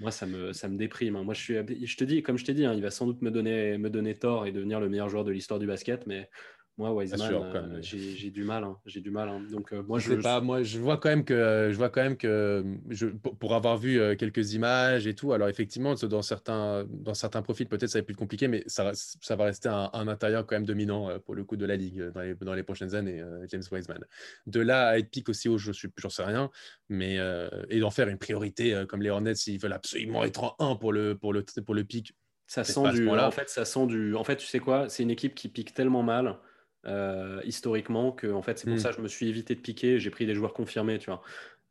[0.03, 1.17] Moi, ça me, déprime.
[1.17, 1.23] Hein.
[1.23, 1.55] Moi, je, suis,
[1.87, 3.89] je te dis, comme je t'ai dit, hein, il va sans doute me donner, me
[3.89, 6.29] donner tort et devenir le meilleur joueur de l'histoire du basket, mais
[6.79, 8.65] moi, Wiseman, euh, j'ai du mal.
[8.65, 8.79] Hein.
[8.87, 9.29] J'ai du mal.
[9.29, 9.43] Hein.
[9.51, 10.41] Donc, euh, moi, je, pas.
[10.41, 14.01] Moi, je vois quand même que, je vois quand même que, je, pour, avoir vu
[14.01, 15.35] euh, quelques images et tout.
[15.35, 18.93] Alors, effectivement, dans certains, dans certains profils, peut-être ça va être plus compliqué, mais ça,
[18.95, 22.23] ça va rester un, intérieur quand même dominant pour le coup de la ligue dans
[22.23, 24.05] les, dans les prochaines années, James Wiseman.
[24.47, 26.51] De là à être pique aussi haut, je suis, j'en sais rien,
[26.89, 27.19] mais
[27.69, 30.93] et d'en faire une priorité comme les Hornets s'ils veulent absolument être en 1 pour
[30.93, 32.15] le, pour le, pour le pic.
[32.47, 33.09] Ça sent du.
[33.09, 34.15] En fait, ça sent du.
[34.15, 36.39] En fait, tu sais quoi C'est une équipe qui pique tellement mal
[36.87, 38.81] euh, historiquement que en fait c'est pour hmm.
[38.81, 41.23] ça que je me suis évité de piquer j'ai pris des joueurs confirmés tu vois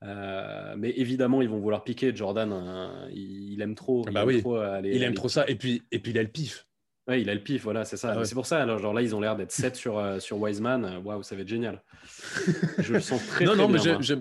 [0.04, 4.36] euh, mais évidemment ils vont vouloir piquer Jordan hein, il, aime trop bah il oui.
[4.36, 6.66] aime, trop, il aime trop ça et puis et puis il a le pif
[7.08, 8.14] Ouais, il a le pif, voilà, c'est ça.
[8.16, 10.40] Ah c'est pour ça, alors, genre là, ils ont l'air d'être 7 sur, euh, sur
[10.40, 11.02] Wiseman.
[11.04, 11.82] Waouh, ça va être génial.
[12.78, 13.98] Je le sens très, non, très non, bien.
[14.00, 14.16] Mais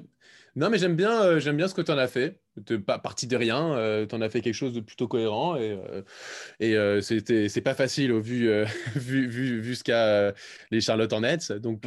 [0.56, 2.40] non, mais j'aime bien, euh, j'aime bien ce que tu en as fait.
[2.56, 5.56] De, pas parti de rien, euh, tu en as fait quelque chose de plutôt cohérent
[5.56, 5.78] et,
[6.60, 8.50] euh, et c'était, c'est pas facile au vu,
[8.96, 10.34] vu, vu, vu ce qu'a
[10.70, 11.58] les Charlotte Hornets.
[11.60, 11.86] Donc,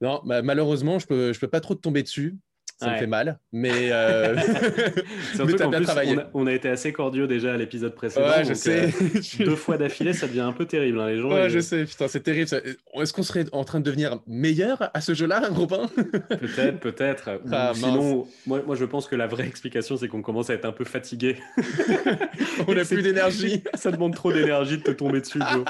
[0.00, 2.36] non, malheureusement, je peux, je peux pas trop te tomber dessus
[2.76, 4.34] ça me fait mal, mais, euh...
[5.38, 6.16] mais bien travaillé.
[6.34, 8.26] On a, été assez cordiaux déjà à l'épisode précédent.
[8.26, 8.88] Ouais, je sais.
[8.88, 11.00] Euh, deux fois d'affilée, ça devient un peu terrible.
[11.00, 12.48] Hein, les gens, ouais, je sais, putain, c'est terrible.
[12.94, 15.88] Est-ce qu'on serait en train de devenir meilleur à ce jeu-là, Robin?
[16.28, 17.30] Peut-être, peut-être.
[17.50, 20.64] Ah, sinon, moi, moi, je pense que la vraie explication, c'est qu'on commence à être
[20.64, 21.36] un peu fatigué.
[22.66, 23.62] on n'a plus d'énergie.
[23.74, 25.64] ça demande trop d'énergie de te tomber dessus, Joe.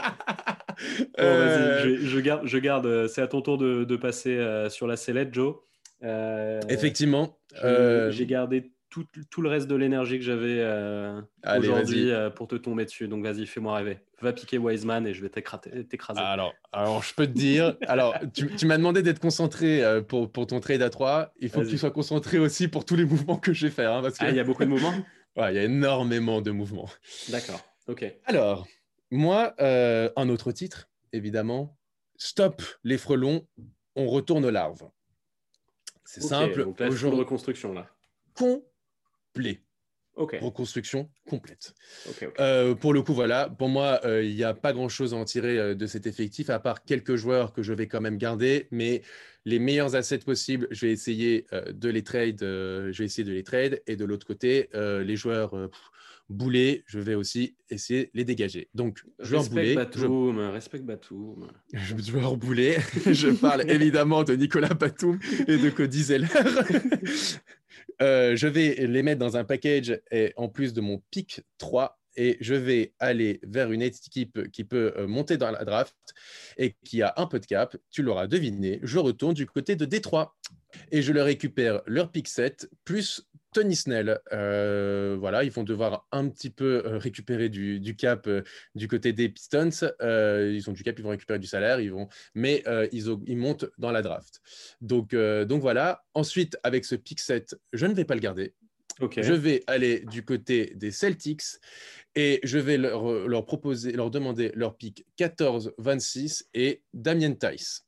[1.18, 1.98] euh...
[2.00, 2.86] je, garde, je garde.
[2.86, 5.56] Euh, c'est à ton tour de, de passer euh, sur la sellette, Joe.
[6.04, 7.38] Euh, Effectivement.
[7.62, 11.20] Euh, j'ai gardé tout, tout, le reste de l'énergie que j'avais euh,
[11.56, 13.08] aujourd'hui pour te tomber dessus.
[13.08, 13.98] Donc vas-y, fais-moi rêver.
[14.20, 15.70] Va piquer Wiseman et je vais t'écraser.
[16.16, 20.46] Alors, alors, je peux te dire, alors, tu, tu m'as demandé d'être concentré pour, pour,
[20.46, 21.32] ton trade à 3.
[21.40, 23.92] Il faut que tu sois concentré aussi pour tous les mouvements que je vais faire.
[23.92, 24.94] Hein, parce Ah, il y a beaucoup de mouvements?
[25.36, 26.88] Ouais, il y a énormément de mouvements.
[27.28, 28.04] D'accord, ok.
[28.24, 28.68] Alors,
[29.10, 31.76] moi, un autre titre, évidemment.
[32.16, 33.44] Stop les frelons,
[33.96, 34.88] on retourne aux larves.
[36.04, 36.64] C'est simple.
[36.64, 37.88] Donc là, reconstruction là.
[38.34, 39.60] Complet.
[40.16, 41.74] Reconstruction complète.
[42.38, 45.24] Euh, pour le coup, voilà, pour moi, euh, il n'y a pas grand-chose à en
[45.24, 48.68] tirer euh, de cet effectif, à part quelques joueurs que je vais quand même garder,
[48.70, 49.02] mais
[49.44, 53.42] les meilleurs assets possibles, je vais essayer de les trade, je vais essayer de les
[53.42, 55.68] trade, et de l'autre côté, les joueurs
[56.28, 58.68] boulets, je vais aussi essayer de les dégager.
[58.74, 59.74] Donc, joueur boulet.
[59.74, 60.52] Batum, je...
[60.52, 61.48] Respecte Batum.
[61.72, 66.28] Joueur boulet, je parle évidemment de Nicolas Batum et de Cody Zeller.
[68.02, 71.96] Euh, je vais les mettre dans un package et en plus de mon pick 3
[72.16, 75.96] et je vais aller vers une équipe qui peut euh, monter dans la draft
[76.56, 77.76] et qui a un peu de cap.
[77.90, 80.34] Tu l'auras deviné, je retourne du côté de Détroit
[80.90, 84.20] et je leur récupère leur pick 7 plus Tony Snell.
[84.32, 88.42] Euh, voilà, ils vont devoir un petit peu euh, récupérer du, cap euh,
[88.74, 89.70] du côté des Pistons.
[90.00, 92.62] ils ont du cap, ils vont récupérer du salaire, ils vont, mais
[92.92, 94.42] ils, ils, montent dans la draft.
[94.80, 96.04] Donc, donc voilà.
[96.14, 98.54] Ensuite, avec ce pick 7, je ne vais pas le garder.
[99.00, 101.42] Je vais aller du côté des Celtics
[102.14, 107.86] et je vais leur, leur proposer, leur demander leur pick 14-26 et Damien Tice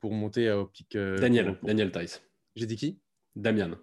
[0.00, 0.96] pour monter au pick.
[0.96, 2.22] Daniel, Daniel Tice.
[2.54, 2.98] J'ai dit qui?
[3.36, 3.78] Damien.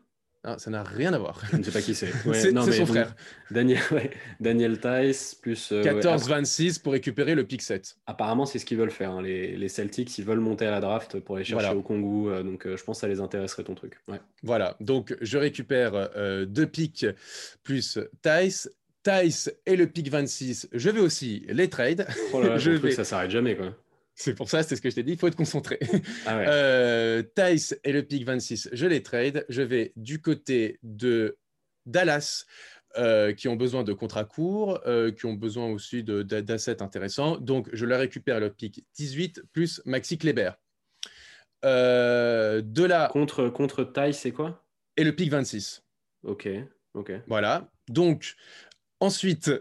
[0.49, 1.41] Ah, ça n'a rien à voir.
[1.51, 2.07] Je ne sais pas qui c'est.
[2.33, 3.13] c'est son frère.
[3.51, 3.81] Daniel,
[4.39, 5.73] Daniel Tice plus.
[5.73, 7.97] 14-26 euh, pour récupérer le pick 7.
[8.07, 9.11] Apparemment, c'est ce qu'ils veulent faire.
[9.11, 9.21] Hein.
[9.21, 12.29] Les, les, Celtics, ils veulent monter à la draft pour aller chercher au Congo.
[12.29, 13.99] Euh, donc, euh, je pense que ça les intéresserait ton truc.
[14.41, 14.77] Voilà.
[14.79, 16.09] Donc, je récupère
[16.47, 17.05] deux picks
[17.63, 18.71] plus Tice.
[19.03, 22.07] Tice et le pick 26, je vais aussi les trade.
[22.33, 22.91] Oh là je vais...
[22.91, 23.73] ça s'arrête jamais, quoi.
[24.19, 25.79] C'est pour ça, c'est ce que je t'ai dit, il faut être concentré.
[26.25, 29.45] Ah euh, Tice et le pick 26, je les trade.
[29.47, 31.37] Je vais du côté de
[31.85, 32.45] Dallas,
[32.97, 37.37] euh, qui ont besoin de contrats courts, euh, qui ont besoin aussi d'assets intéressants.
[37.37, 40.51] Donc, je leur récupère le pick 18 plus Maxi Kleber.
[41.63, 43.09] de là.
[43.13, 44.65] Contre, contre Tice, c'est quoi?
[44.97, 45.83] Et le pick 26.
[46.23, 46.49] Ok,
[46.95, 47.11] ok.
[47.27, 47.69] Voilà.
[47.87, 48.33] Donc,
[48.99, 49.51] ensuite,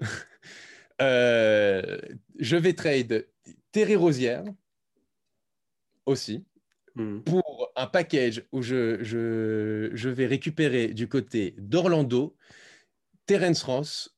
[0.99, 3.27] je vais trade
[3.77, 4.43] Terry Rosière
[6.07, 6.47] aussi,
[6.95, 7.21] hmm.
[7.21, 12.35] pour un package où je, je, vais récupérer du côté d'Orlando
[13.27, 14.17] Terence Ross,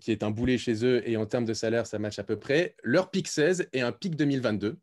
[0.00, 2.38] qui est un boulet chez eux, et en termes de salaire, ça match à peu
[2.38, 2.76] près.
[2.82, 4.78] Leur pic 16 et un pic 2022.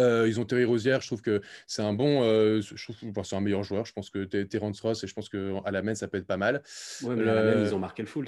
[0.00, 3.36] Euh, ils ont Terry Rosière, je trouve que c'est un bon, euh, je trouve, c'est
[3.36, 3.86] un meilleur joueur.
[3.86, 6.36] Je pense que Terence Ross et je pense qu'à la main ça peut être pas
[6.36, 6.64] mal.
[7.02, 8.26] Ouais, mais à la main, ils ont marqué le full.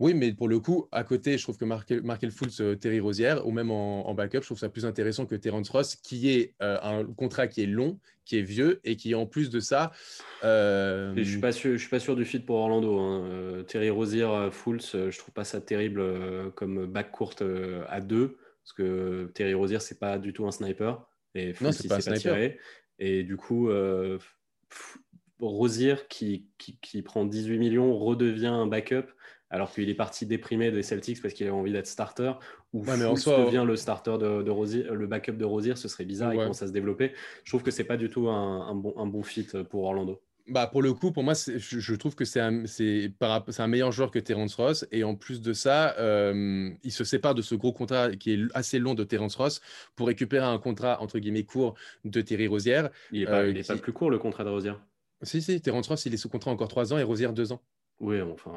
[0.00, 3.46] Oui, mais pour le coup, à côté, je trouve que Markel Fultz, euh, Terry Rosière,
[3.46, 6.78] ou même en, backup, je trouve ça plus intéressant que Terence Ross, qui est euh,
[6.82, 9.92] un contrat qui est long, qui est vieux, et qui, en plus de ça.
[10.42, 12.98] Euh, je ne suis, pas sûr, je suis pas sûr du fit pour Orlando.
[12.98, 13.62] Hein.
[13.68, 16.02] Terry Rosière, Fultz, je trouve pas ça terrible
[16.52, 17.34] comme back court
[17.86, 21.06] à deux, parce que Terry Rosière, c'est pas du tout un sniper.
[21.34, 22.20] Et Fultz, non, c'est pas, un sniper.
[22.22, 22.58] tiré.
[22.98, 23.68] Et du coup,
[25.40, 29.08] Rosière, qui, qui, qui, prend 18 millions, redevient un backup
[29.50, 32.32] alors qu'il est parti déprimé des Celtics parce qu'il avait envie d'être starter,
[32.72, 36.38] ou ouais, devient le starter de, Rosier, le backup de Rosier, ce serait bizarre, il
[36.38, 37.12] commence à se développer.
[37.44, 40.20] Je trouve que c'est pas du tout un, bon, un bon fit pour Orlando.
[40.50, 44.18] Bah pour le coup, pour moi, je, trouve que c'est un, un, meilleur joueur que
[44.18, 44.84] Terence Ross.
[44.90, 48.38] Et en plus de ça, euh, il se sépare de ce gros contrat qui est
[48.52, 49.60] assez long de Terence Ross
[49.94, 52.90] pour récupérer un contrat entre guillemets court de Terry Rosière.
[53.12, 54.80] Il n'est pas, euh, pas, plus court le contrat de Rosière.
[55.22, 57.62] Si, si, Terence Ross, il est sous contrat encore trois ans et Rosière deux ans.
[58.00, 58.52] Oui, enfin,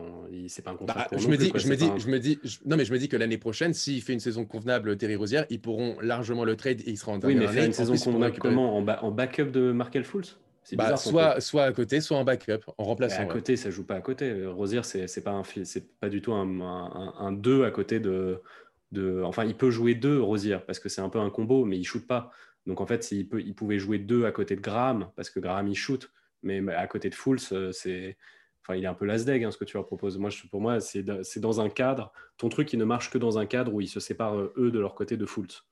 [0.47, 1.08] c'est pas un contrat.
[1.12, 3.10] Bah, je, me dis, je, me dis, je me dis, non mais je me dis
[3.10, 6.79] que l'année prochaine, s'il fait une saison convenable, Terry Rosière, ils pourront largement le trade
[6.82, 10.06] et il sera en dernière oui, mais une saison convenable comment en, backup de Markel
[10.06, 10.39] Fultz?
[10.73, 13.21] Bah, soit, soit à côté, soit en backup, en remplaçant.
[13.21, 14.45] à côté, ça joue pas à côté.
[14.45, 18.41] Rosière, c'est pas un, c'est pas du tout un 2 à côté de,
[18.93, 19.21] de.
[19.23, 21.84] Enfin, il peut jouer 2 Rosière parce que c'est un peu un combo, mais il
[21.84, 22.32] shoot pas.
[22.65, 25.41] Donc en fait, il, peut, il pouvait jouer 2 à côté de Graham parce que
[25.41, 26.10] Graham il shoot,
[26.43, 28.15] mais à côté de Fultz, euh, c'est
[28.63, 30.17] Enfin, il est un peu lasdeg, hein, ce que tu leur proposes.
[30.17, 32.13] Moi, pour moi, c'est dans un cadre.
[32.38, 34.71] Ton truc, il ne marche que dans un cadre où ils se séparent, euh, eux,
[34.71, 35.65] de leur côté de Fultz.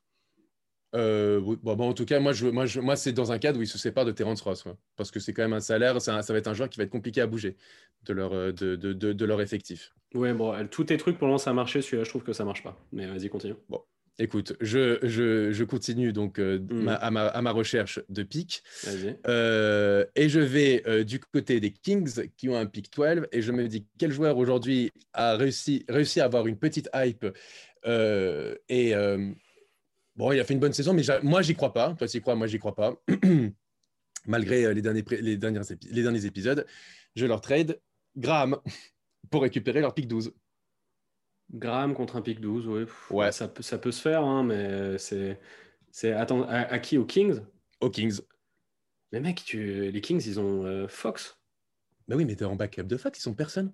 [0.93, 3.67] Euh, bon, en tout cas, moi, je, moi, moi c'est dans un cadre où ils
[3.67, 4.65] se séparent de Terence Ross.
[4.97, 6.89] Parce que c'est quand même un salaire, ça va être un joueur qui va être
[6.89, 7.56] compliqué à bouger
[8.04, 9.93] de leur, euh, de, de, de, leur effectif.
[10.13, 11.82] Ouais, bon, tous tes trucs, pour le moment, ça a marché.
[11.82, 12.77] Celui-là, je trouve que ça marche pas.
[12.91, 13.56] Mais vas-y, continue.
[13.69, 13.82] Bon,
[14.21, 16.88] Écoute, je, je, je continue donc euh, mm.
[16.89, 18.62] à, ma, à, ma, recherche de pics.
[19.27, 23.27] Euh, et je vais euh, du côté des Kings qui ont un pic 12.
[23.31, 27.25] Et je me dis quel joueur aujourd'hui a réussi, réussi à avoir une petite hype.
[27.84, 28.93] et
[30.15, 31.95] bon, il a fait une bonne saison, mais moi, j'y crois pas.
[31.95, 32.93] Toi, tu y crois, moi, j'y crois pas.
[34.27, 36.67] Malgré les derniers, les, derniers les derniers épisodes,
[37.15, 37.81] je leur trade
[38.15, 38.57] Graham
[39.31, 40.31] pour récupérer leur pic 12.
[41.53, 42.85] Graham contre un pic 12, oui.
[43.09, 43.31] Ouais.
[43.31, 45.39] Ça, peut, ça peut se faire, hein, mais c'est.
[45.91, 46.97] c'est attends, à, qui?
[46.97, 47.41] Aux Kings?
[47.81, 48.21] Aux Kings.
[49.11, 49.91] Mais mec, tu...
[49.91, 51.37] les Kings, ils ont euh, Fox.
[52.07, 53.73] Bah oui, mais t'es en backup de Fox, ils sont personne.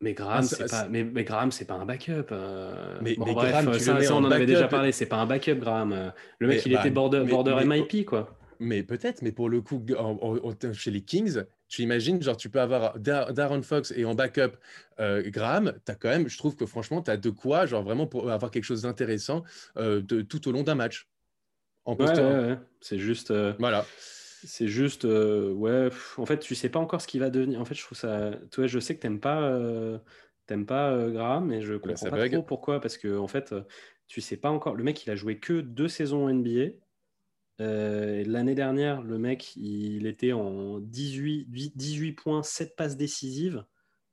[0.00, 2.26] Mais Graham, ah, c'est pas, mais, mais Graham, c'est pas un backup.
[2.32, 2.98] Euh.
[3.00, 4.92] Mais, bref, Graham, ça, on en avait déjà parlé.
[4.92, 6.12] C'est pas un backup, Graham.
[6.38, 8.38] Le mec, il était bah, border, border MIP, quoi.
[8.60, 9.84] Mais peut-être, mais pour le coup,
[10.72, 11.42] chez les Kings,
[11.74, 14.52] tu imagines, genre, tu peux avoir Darren Fox et en backup
[15.00, 17.82] euh, Graham, tu as quand même, je trouve que franchement, tu as de quoi, genre,
[17.82, 19.42] vraiment pour avoir quelque chose d'intéressant
[19.76, 21.08] euh, tout au long d'un match.
[21.84, 23.32] En ouais, ouais, c'est juste.
[23.32, 23.84] Euh, voilà.
[24.46, 27.60] C'est juste, ouais, en fait, tu sais pas encore ce qu'il va devenir.
[27.60, 28.32] En fait, je trouve ça.
[28.50, 29.58] Toi, je sais que t'aimes pas,
[30.46, 32.80] t'aimes pas Graham, mais je comprends pas trop pourquoi.
[32.80, 33.54] Parce que, en fait,
[34.06, 34.76] tu sais pas encore.
[34.76, 36.72] Le mec, il a joué que deux saisons NBA.
[37.60, 43.64] Euh, l'année dernière, le mec, il était en 18, 18 points, 7 passes décisives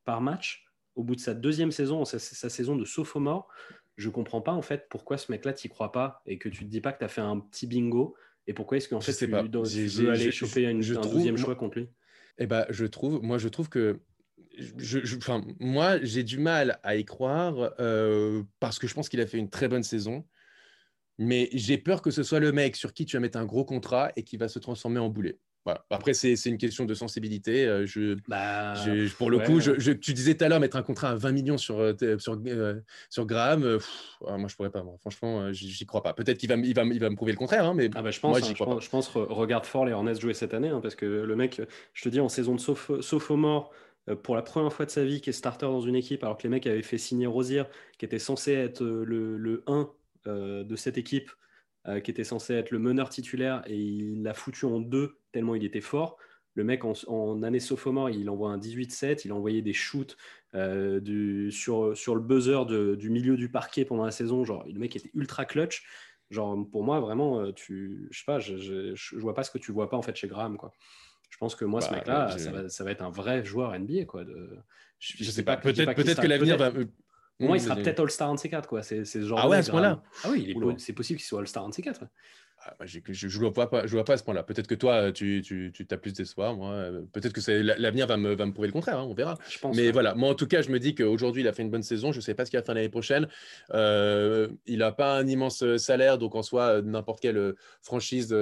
[0.05, 0.65] par match.
[0.95, 3.47] Au bout de sa deuxième saison, sa, sa saison de sophomore,
[3.97, 6.69] je comprends pas en fait pourquoi ce mec-là t'y crois pas et que tu te
[6.69, 8.15] dis pas que tu as fait un petit bingo
[8.47, 9.43] et pourquoi est-ce qu'en fait tu, pas.
[9.43, 11.89] veux aller choper une, un deuxième choix contre lui?
[12.37, 13.99] Eh ben, je trouve, moi je trouve que
[14.57, 14.99] je,
[15.59, 19.37] moi j'ai du mal à y croire euh, parce que je pense qu'il a fait
[19.37, 20.25] une très bonne saison.
[21.21, 23.63] Mais j'ai peur que ce soit le mec sur qui tu vas mettre un gros
[23.63, 25.37] contrat et qui va se transformer en boulet.
[25.65, 25.85] Voilà.
[25.91, 27.67] Après, c'est une question de sensibilité.
[27.67, 28.73] Euh, je, bah,
[29.19, 31.79] pour le coup, tu disais tout à l'heure mettre un contrat à 20 millions sur,
[31.79, 32.81] euh, sur, euh,
[33.11, 33.77] sur Graham.
[34.27, 34.81] Ah, moi, je pourrais pas.
[34.81, 34.95] Moi.
[34.99, 36.13] Franchement, j'y crois pas.
[36.13, 37.65] Peut-être qu'il va, il va, il va me prouver le contraire.
[37.65, 40.55] Hein, mais ah bah, je pense, hein, je, pense, regarde fort les Hornets jouer cette
[40.55, 40.69] année.
[40.69, 41.61] Hein, parce que le mec,
[41.93, 43.71] je te dis, en saison de sophomore,
[44.23, 46.43] pour la première fois de sa vie, qui est starter dans une équipe, alors que
[46.43, 47.63] les mecs avaient fait signer Rosier,
[47.99, 49.85] qui était censé être le, le 1 euh,
[50.25, 51.31] de cette équipe
[51.87, 55.55] euh, qui était censé être le meneur titulaire et il l'a foutu en deux tellement
[55.55, 56.15] il était fort.
[56.53, 60.15] Le mec, en, année sophomore, il envoie un 18-7, il a envoyé des shoots
[60.53, 64.45] euh, du, sur, sur le buzzer du milieu du parquet pendant la saison.
[64.45, 65.83] Genre, le mec était ultra clutch.
[66.29, 68.57] Genre, pour moi, vraiment, tu, je sais pas, je,
[68.93, 70.71] je, vois pas ce que tu vois pas en fait chez Graham, quoi.
[71.31, 73.77] Je pense que moi, ce bah, mec-là, ça va, ça va, être un vrai joueur
[73.79, 74.23] NBA, quoi.
[74.23, 74.59] De,
[74.99, 76.71] je, sais pas, peut-être peut que l'avenir va
[77.41, 78.69] Pour moi, il sera peut-être All-Star ces quatre.
[78.69, 78.83] Quoi.
[78.83, 81.67] C'est, ce genre ah ouais, à ce point-là Ah oui, c'est possible qu'il soit All-Star
[81.73, 82.01] ces quatre.
[82.63, 84.43] Ah, bah, je ne vois, pas, je vois pas à ce point-là.
[84.43, 86.55] Peut-être que toi, tu, tu, tu as plus d'espoir.
[86.55, 88.99] Moi, euh, peut-être que l'avenir va me, va me prouver le contraire.
[88.99, 89.35] Hein, on verra.
[89.73, 91.81] Mais voilà, moi, en tout cas, je me dis qu'aujourd'hui, il a fait une bonne
[91.81, 92.11] saison.
[92.11, 93.27] Je ne sais pas ce qu'il va faire l'année prochaine.
[93.73, 96.19] Euh, il n'a pas un immense salaire.
[96.19, 98.35] Donc, en soi, n'importe quelle franchise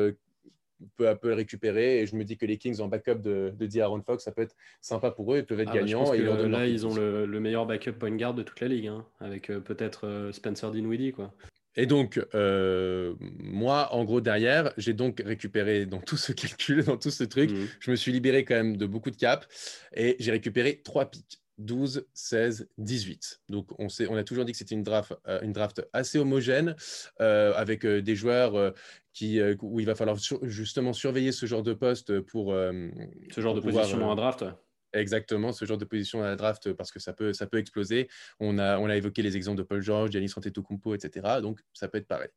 [0.98, 2.02] peu le récupérer.
[2.02, 4.42] Et je me dis que les Kings en backup de, de Aaron Fox, ça peut
[4.42, 5.40] être sympa pour eux.
[5.40, 6.14] Ils peuvent être ah, bah, gagnants.
[6.14, 9.50] et là, ils ont le, meilleur backup point guard de toute la ligue, hein, avec
[9.50, 11.14] euh, peut-être Spencer Dinwiddie.
[11.14, 11.34] Quoi.
[11.76, 16.98] Et donc, euh, moi, en gros, derrière, j'ai donc récupéré dans tout ce calcul, dans
[16.98, 17.68] tout ce truc, mhm.
[17.80, 19.48] je me suis libéré quand même de beaucoup de caps
[19.96, 21.42] et j'ai récupéré trois pics.
[21.60, 23.42] 12, 16, 18.
[23.50, 26.18] Donc, on, sait, on a toujours dit que c'était une draft, euh, une draft assez
[26.18, 26.76] homogène,
[27.22, 28.74] euh, avec des joueurs
[29.14, 32.54] qui, où il va falloir justement surveiller ce genre de poste pour.
[32.54, 34.46] ce genre de position dans un draft
[34.94, 38.10] Exactement, ce genre de position à la draft parce que ça peut, ça peut exploser.
[38.40, 41.40] On a, on a évoqué les exemples de Paul George, Giannis Antetokounmpo, etc.
[41.42, 42.30] Donc, ça peut être pareil.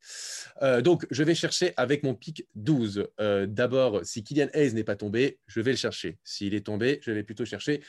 [0.61, 3.07] Euh, donc, je vais chercher avec mon pic 12.
[3.19, 6.19] Euh, d'abord, si Kylian Hayes n'est pas tombé, je vais le chercher.
[6.23, 7.81] S'il est tombé, je vais plutôt chercher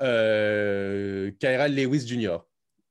[0.00, 2.38] euh, Lewis Jr.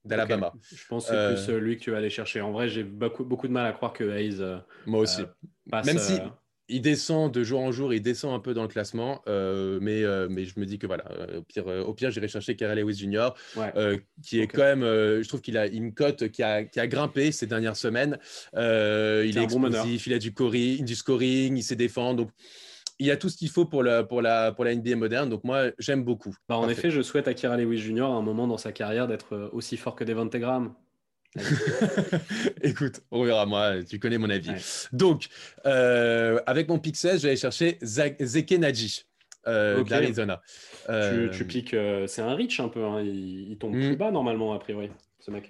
[0.03, 0.53] d'Alabama.
[0.61, 2.41] Je pense que c'est plus lui que tu vas aller chercher.
[2.41, 4.41] En vrai, j'ai beaucoup, beaucoup de mal à croire que Hayes.
[4.85, 5.21] Moi aussi.
[5.71, 6.19] Même si
[6.71, 10.03] il descend de jour en jour, il descend un peu dans le classement, euh, mais,
[10.03, 12.81] euh, mais je me dis que voilà, euh, au pire, au pire j'irai chercher Kerry
[12.81, 13.29] Lewis Jr.,
[14.23, 17.31] qui est quand même, je trouve qu'il a une cote qui a, qui a, grimpé
[17.31, 18.17] ces dernières semaines.
[18.53, 22.23] il est, explosif, il a du, du scoring, il sait défendre.
[22.23, 22.31] Donc,
[22.99, 25.29] il y a tout ce qu'il faut pour la, pour, la, pour la NBA moderne.
[25.29, 26.35] Donc, moi, j'aime beaucoup.
[26.47, 28.03] Bah, en effet, je souhaite à Kira Lewis Jr.
[28.03, 30.73] à un moment dans sa carrière d'être aussi fort que Devante Graham.
[32.61, 34.51] Écoute, on verra, moi, tu connais mon avis.
[34.91, 35.27] Donc,
[35.65, 39.05] euh, avec mon pick 16, je vais aller chercher Zeke Naji
[39.47, 40.41] euh, d'Arizona.
[40.85, 41.75] Tu, euh, piques,
[42.07, 43.01] c'est un reach un peu, hein.
[43.01, 43.95] il, tombe plus hmm.
[43.95, 44.89] bas normalement, a priori,
[45.19, 45.49] ce mec.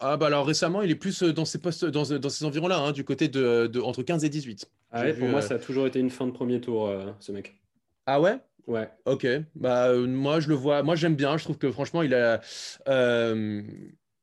[0.00, 2.92] Ah bah alors récemment, il est plus dans ces postes, dans, dans ces environs-là, hein,
[2.92, 4.70] du côté de, de, entre 15 et 18.
[4.92, 7.56] Ah ouais, pour moi, ça a toujours été une fin de premier tour, ce mec.
[8.04, 8.36] Ah ouais?
[8.66, 8.90] Ouais.
[9.06, 9.26] Ok.
[9.54, 10.82] Bah moi je le vois.
[10.82, 11.38] Moi j'aime bien.
[11.38, 12.42] Je trouve que franchement il a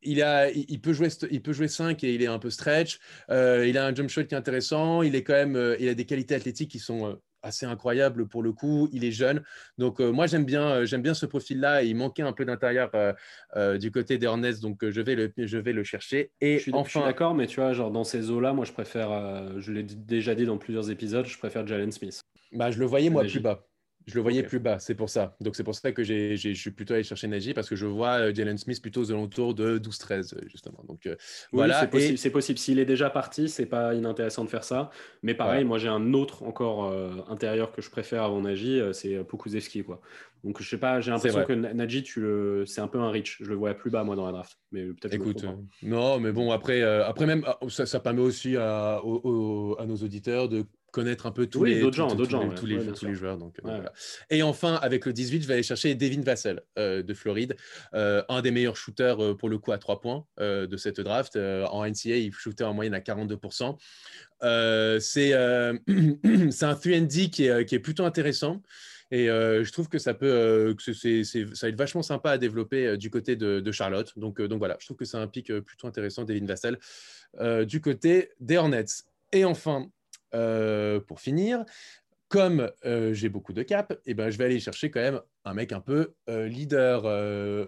[0.05, 2.99] il, a, il, peut jouer, il peut jouer 5 et il est un peu stretch.
[3.29, 5.01] Euh, il a un jump shot qui est intéressant.
[5.01, 8.27] Il, est quand même, euh, il a des qualités athlétiques qui sont euh, assez incroyables
[8.27, 8.89] pour le coup.
[8.91, 9.43] Il est jeune.
[9.77, 11.83] Donc, moi, j'aime bien, j'aime bien ce profil-là.
[11.83, 12.91] Il manquait un peu d'intérieur
[13.77, 14.59] du côté des Hornets.
[14.61, 16.31] Donc, je vais le, je vais le chercher.
[16.41, 17.05] Et je suis, enfin...
[17.05, 20.45] d'accord, mais tu vois, genre dans ces eaux-là, moi, je préfère, je l'ai déjà dit
[20.45, 22.19] dans plusieurs épisodes, je préfère Jalen Smith.
[22.51, 23.63] Bah, je le voyais, moi, plus bas.
[24.07, 25.35] Je le voyais plus bas, c'est pour ça.
[25.41, 28.19] Donc c'est pour ça que je suis plutôt allé chercher Nagy parce que je vois
[28.19, 30.83] euh, Jalen Smith plutôt aux alentours de 12-13 euh, justement.
[30.87, 31.15] Donc euh,
[31.51, 31.89] voilà.
[32.15, 32.59] C'est possible.
[32.59, 34.91] S'il est déjà parti, c'est pas inintéressant de faire ça.
[35.23, 36.93] Mais pareil, moi j'ai un autre encore
[37.29, 40.01] intérieur que je préfère avant Nagy, c'est Pukuzevski quoi.
[40.43, 43.39] Donc je sais pas, j'ai l'impression que Nagy, tu le, c'est un peu un reach.
[43.41, 44.59] Je le vois plus bas moi dans la draft.
[44.71, 45.15] Mais peut-être.
[45.15, 45.43] Écoute,
[45.81, 50.47] non, mais bon après, après même ah, ça, ça, permet aussi à, à nos auditeurs
[50.47, 50.65] de
[50.95, 53.37] connaître un peu tous les, gens, tous, gens, tous, les, tous les joueurs.
[53.37, 53.81] Donc, euh,
[54.29, 57.57] Et enfin, avec le 18, je vais aller chercher Devin Vassell euh, de Floride,
[57.93, 61.35] euh, un des meilleurs shooters pour le coup à 3 points de cette draft.
[61.35, 63.75] en NCA, il shootait en moyenne à 42%.
[65.01, 65.73] c'est un
[66.73, 68.61] 3D qui est, qui est plutôt intéressant.
[69.11, 72.95] Et je trouve que ça peut, que c'est, ça va être vachement sympa à développer
[72.95, 74.17] du côté de, de Charlotte.
[74.17, 76.79] Donc, donc voilà, je trouve que c'est un pic plutôt intéressant, Devin Vassell,
[77.65, 78.85] du côté des Hornets.
[79.33, 79.89] Et enfin,
[80.35, 81.63] euh, pour finir,
[82.27, 85.53] comme euh, j'ai beaucoup de cap, eh ben, je vais aller chercher quand même un
[85.53, 87.05] mec un peu euh, leader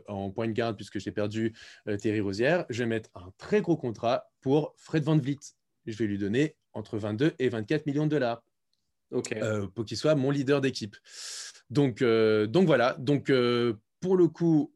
[0.08, 1.54] en point de garde puisque j'ai perdu
[2.02, 2.66] Terry Rosière.
[2.70, 5.40] Je vais mettre un très gros contrat pour Fred Van Vliet.
[5.86, 8.44] Je vais lui donner entre 22 et 24 millions de dollars
[9.10, 10.98] pour qu'il soit mon leader d'équipe.
[11.70, 12.96] Donc, donc voilà.
[13.00, 13.32] Donc
[14.02, 14.74] pour le coup,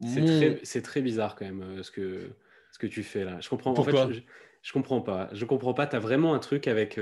[0.64, 2.30] c'est très, bizarre quand même ce que,
[2.72, 3.40] ce que tu fais là.
[3.42, 3.74] Je comprends.
[3.74, 4.10] Pourquoi?
[4.12, 4.20] je,
[4.62, 5.30] je, comprends pas.
[5.34, 5.88] Je comprends pas.
[5.88, 6.98] Tu as vraiment un truc avec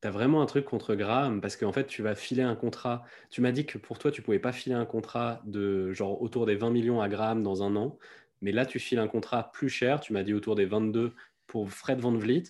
[0.00, 3.04] tu as vraiment un truc contre Graham parce qu'en fait, tu vas filer un contrat.
[3.30, 6.46] Tu m'as dit que pour toi, tu pouvais pas filer un contrat de genre autour
[6.46, 7.98] des 20 millions à Graham dans un an.
[8.40, 10.00] Mais là, tu files un contrat plus cher.
[10.00, 11.14] Tu m'as dit autour des 22
[11.46, 12.44] pour Fred Van Vliet.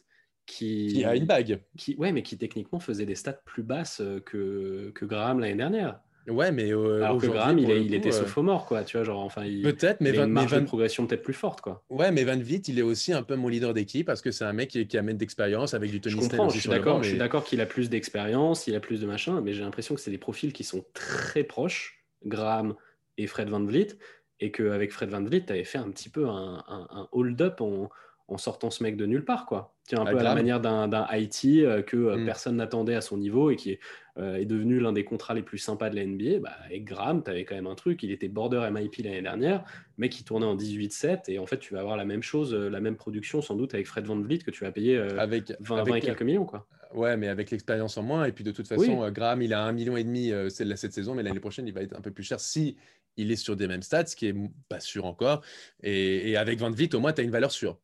[0.44, 1.60] Qui, qui a une bague.
[1.76, 6.00] Qui, ouais, mais qui techniquement faisait des stats plus basses que, que Graham l'année dernière.
[6.28, 8.42] Ouais, mais euh, alors que Graham, il, il était euh...
[8.42, 8.84] mort, quoi.
[8.84, 11.60] Tu vois, genre, enfin, peut-être, mais, il a une marge de progression peut-être plus forte,
[11.60, 11.82] quoi.
[11.90, 14.44] Ouais, mais Van Vliet, il est aussi un peu mon leader d'équipe parce que c'est
[14.44, 17.10] un mec qui, qui amène d'expérience avec du Tony Je comprends, je suis d'accord, je
[17.10, 20.00] suis d'accord qu'il a plus d'expérience, il a plus de machin, mais j'ai l'impression que
[20.00, 22.74] c'est des profils qui sont très proches, Graham
[23.16, 23.96] et Fred Van Vliet,
[24.40, 27.88] et qu'avec Fred Van Vliet, tu avais fait un petit peu un, un, hold-up en,
[28.28, 29.74] en sortant ce mec de nulle part, quoi.
[29.86, 32.26] Tiens, un peu à la manière d'un IT euh, que euh, mm.
[32.26, 33.80] personne n'attendait à son niveau et qui est,
[34.18, 36.40] euh, est devenu l'un des contrats les plus sympas de la NBA.
[36.40, 38.02] Bah, avec Graham, tu avais quand même un truc.
[38.02, 39.64] Il était border MIP l'année dernière,
[39.96, 41.22] mais qui tournait en 18-7.
[41.28, 43.86] Et en fait, tu vas avoir la même chose, la même production sans doute avec
[43.86, 46.66] Fred Van Vliet que tu vas payer avec, 20, et quelques millions, quoi.
[46.94, 48.26] Ouais, mais avec l'expérience en moins.
[48.26, 51.22] Et puis de toute façon, Graham, il a un million et demi cette saison, mais
[51.22, 52.76] l'année prochaine, il va être un peu plus cher si
[53.16, 54.34] il est sur des mêmes stats, ce qui est
[54.68, 55.42] pas sûr encore.
[55.82, 57.78] Et, et avec Van Vliet, au moins, tu as une valeur sûre.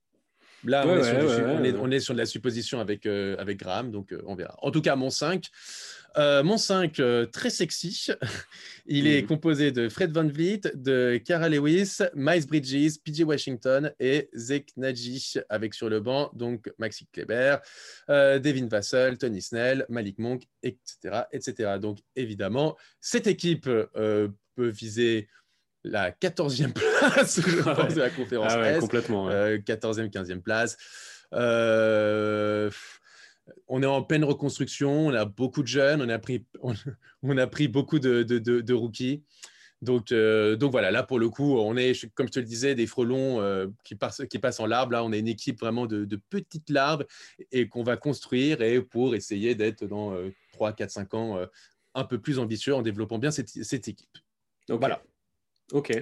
[0.67, 4.57] Là, on, est sur, de la supposition avec, euh, avec Graham, donc euh, on verra.
[4.63, 5.47] En tout cas, mon 5.
[6.17, 7.01] Euh, mon 5,
[7.33, 8.07] très sexy.
[8.87, 9.29] Il est mhm.
[9.29, 15.35] composé de Fred Van Vliet, de Cara Lewis, Miles Bridges, PJ Washington et Zeke Naji
[15.49, 17.57] avec sur le banc, donc Maxi Kleber,
[18.09, 21.79] Devin Vassell, Tony Snell, Malik Monk, etc., etc.
[21.81, 25.29] Donc évidemment, cette équipe peut viser
[25.85, 30.77] la 14e place de la conférence ah ouais, complètement, 14e, 15e euh, place.
[31.35, 32.71] Euh,
[33.69, 36.47] on est en pleine reconstruction, on a beaucoup de jeunes, on a pris,
[37.23, 39.23] on, a pris beaucoup de, de, rookies.
[39.83, 42.75] Donc, euh, donc voilà, là pour le coup, on est, comme je te le disais,
[42.75, 44.91] des frelons qui, passent, qui passent en larve.
[44.91, 47.05] Là, on est une équipe vraiment de, petites larves
[47.53, 50.15] et qu'on va construire et pour essayer d'être dans
[50.53, 51.39] 3, 4, 5 ans
[51.95, 54.09] un peu plus ambitieux en développant bien cette, cette équipe.
[54.69, 55.03] Donc voilà.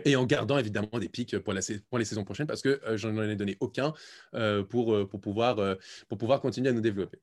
[0.04, 2.96] Et en gardant évidemment des pics pour, la, pour les saisons prochaines parce que euh,
[2.96, 3.94] je n'en ai donné aucun
[4.34, 5.76] euh, pour, euh, pour, pouvoir,
[6.08, 7.18] pour pouvoir continuer à nous développer.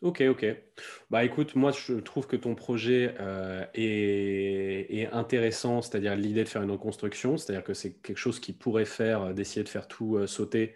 [0.00, 0.46] Ok, ok.
[1.10, 3.16] Bah écoute, moi je trouve que ton projet
[3.74, 8.52] est, est, intéressant, c'est-à-dire l'idée de faire une reconstruction, c'est-à-dire que c'est quelque chose qui
[8.52, 10.74] pourrait faire, d'essayer de faire tout sauter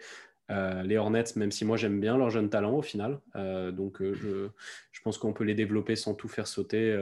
[0.49, 3.21] les Hornets, même si moi j'aime bien leurs jeunes talents au final.
[3.37, 4.49] donc je,
[4.91, 7.01] je, pense qu'on peut les développer sans tout faire sauter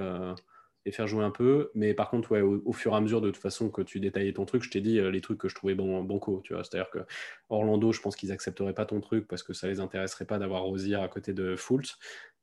[0.87, 1.70] et faire jouer un peu.
[1.74, 4.33] Mais par contre, ouais, au, fur et à mesure, de toute façon, que tu détaillais
[4.33, 6.41] ton truc, je t'ai dit euh, les trucs que je trouvais bon, banco.
[6.45, 7.01] Tu vois, c'est-à-dire que
[7.49, 10.62] Orlando, je pense qu'ils accepteraient pas ton truc parce que ça les intéresserait pas d'avoir
[10.62, 11.99] Rosier à côté de Fultz.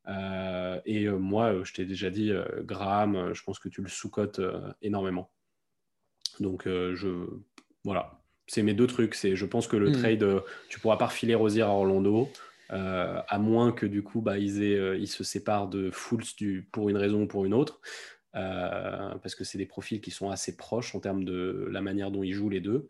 [0.08, 2.32] Euh, et euh, moi, je t'ai déjà dit,
[2.62, 4.42] Graham, je pense que tu le sous-cotes
[4.82, 5.32] énormément.
[6.40, 7.28] Donc, je
[7.84, 9.16] voilà, c'est mes deux trucs.
[9.16, 9.94] C'est, je pense que le hmm.
[9.94, 12.30] trade, tu pourras pas refiler Rosier à Orlando.
[12.70, 16.98] à moins que du coup bah, ils, ils se séparent de Fultz du, pour une
[16.98, 17.82] raison ou pour une autre.
[18.36, 22.12] Euh, parce que c'est des profils qui sont assez proches en termes de la manière
[22.12, 22.88] dont ils jouent les deux.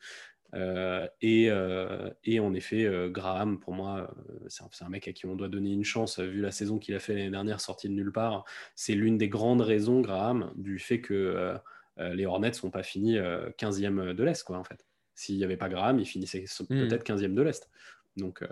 [0.54, 4.14] Euh, et, euh, et, en effet, Graham, pour moi,
[4.48, 7.00] c'est un, mec à qui on doit donner une chance, vu la saison qu'il a
[7.00, 8.46] fait l'année dernière, sorti de nulle part.
[8.76, 11.58] C'est l'une des grandes raisons, Graham, du fait que
[11.98, 14.86] les Hornets ne sont pas finis 15e de l'Est, quoi, en fait.
[15.16, 16.88] S'il n'y avait pas Graham, ils finissaient hmm.
[16.88, 17.70] peut-être 15e de l'Est.
[18.16, 18.44] Donc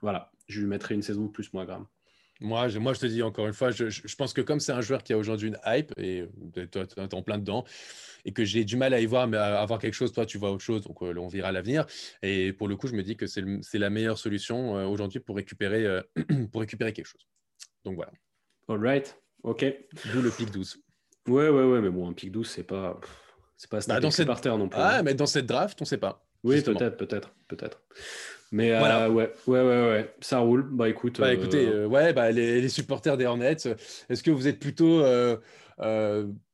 [0.00, 1.86] voilà, je lui mettrai une saison de plus, moi, Graham.
[2.40, 4.72] Moi je, moi, je te dis encore une fois, je, je pense que comme c'est
[4.72, 6.24] un joueur qui a aujourd'hui une hype, et
[6.70, 7.64] toi, tu es en plein dedans,
[8.24, 10.38] et que j'ai du mal à y voir, mais à avoir quelque chose, toi, tu
[10.38, 11.86] vois autre chose, donc euh, on verra l'avenir.
[12.22, 15.36] Et pour le coup, je me dis que c'est la meilleure solution euh, aujourd'hui pour,
[15.36, 16.00] récupérer euh,
[16.52, 17.26] pour récupérer quelque chose.
[17.84, 18.12] Donc voilà.
[18.68, 19.64] All right, ok.
[20.12, 20.78] D'où le pic 12.
[21.28, 22.98] Ouais, ouais, ouais, mais bon, un pic 12, c'est pas.
[23.56, 24.26] C'est pas bah, dans cette...
[24.26, 24.80] par terre non plus.
[24.80, 26.26] Ah, mais dans cette draft, on sait pas.
[26.42, 27.82] Oui, peut-être, peut-être, peut-être.
[28.52, 30.68] Mais euh, ouais, ouais, ouais, ouais, ça roule.
[30.70, 31.20] Bah écoute.
[31.20, 33.56] Bah écoutez, euh, ouais, bah, les, supporters des Hornets,
[34.08, 35.36] est-ce que vous êtes plutôt, euh,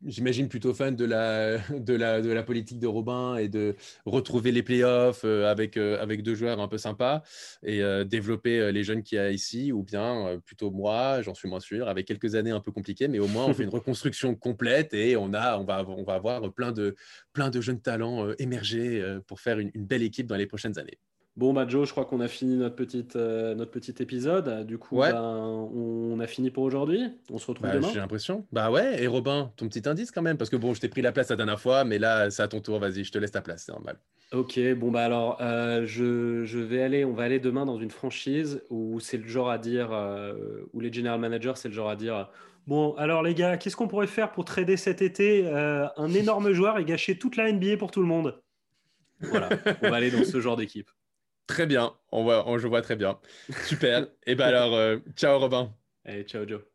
[0.07, 3.77] j'imagine plutôt fan de la, de, la, de la politique de Robin et de
[4.07, 7.23] retrouver les playoffs avec, avec deux joueurs un peu sympas
[7.63, 11.61] et développer les jeunes qu'il y a ici, ou bien plutôt moi, j'en suis moins
[11.61, 14.95] sûr, avec quelques années un peu compliquées, mais au moins on fait une reconstruction complète
[14.95, 16.95] et on, a, on, va, on va avoir plein de,
[17.35, 20.99] plein de jeunes talents émerger pour faire une belle équipe dans les prochaines années.
[21.41, 24.67] Bon, bah Joe, je crois qu'on a fini notre, petite, euh, notre petit épisode.
[24.67, 27.01] Du coup, ben, on a fini pour aujourd'hui.
[27.31, 27.89] On se retrouve bah, demain.
[27.91, 28.45] J'ai l'impression.
[28.53, 31.01] Bah ouais, et Robin, ton petit indice quand même, parce que bon, je t'ai pris
[31.01, 32.79] la place la dernière fois, mais là, c'est à ton tour.
[32.79, 33.97] Vas-y, je te laisse ta place, c'est normal.
[34.33, 37.91] Ok, bon, bah alors, euh, je, je, vais aller, on va aller demain dans une
[37.91, 40.35] franchise où c'est le genre à dire, euh,
[40.75, 42.29] où les general managers, c'est le genre à dire.
[42.67, 46.77] Bon, alors les gars, qu'est-ce qu'on pourrait faire pour trader cet été un énorme joueur
[46.77, 48.43] et gâcher toute la NBA pour tout le monde?
[49.23, 49.49] Voilà,
[49.83, 50.91] on va aller dans ce genre d'équipe.
[51.51, 53.19] Très bien, on voit, on, je vois très bien.
[53.65, 54.05] Super.
[54.05, 55.75] Et eh bien alors, euh, ciao Robin.
[56.05, 56.70] Allez, ciao Joe.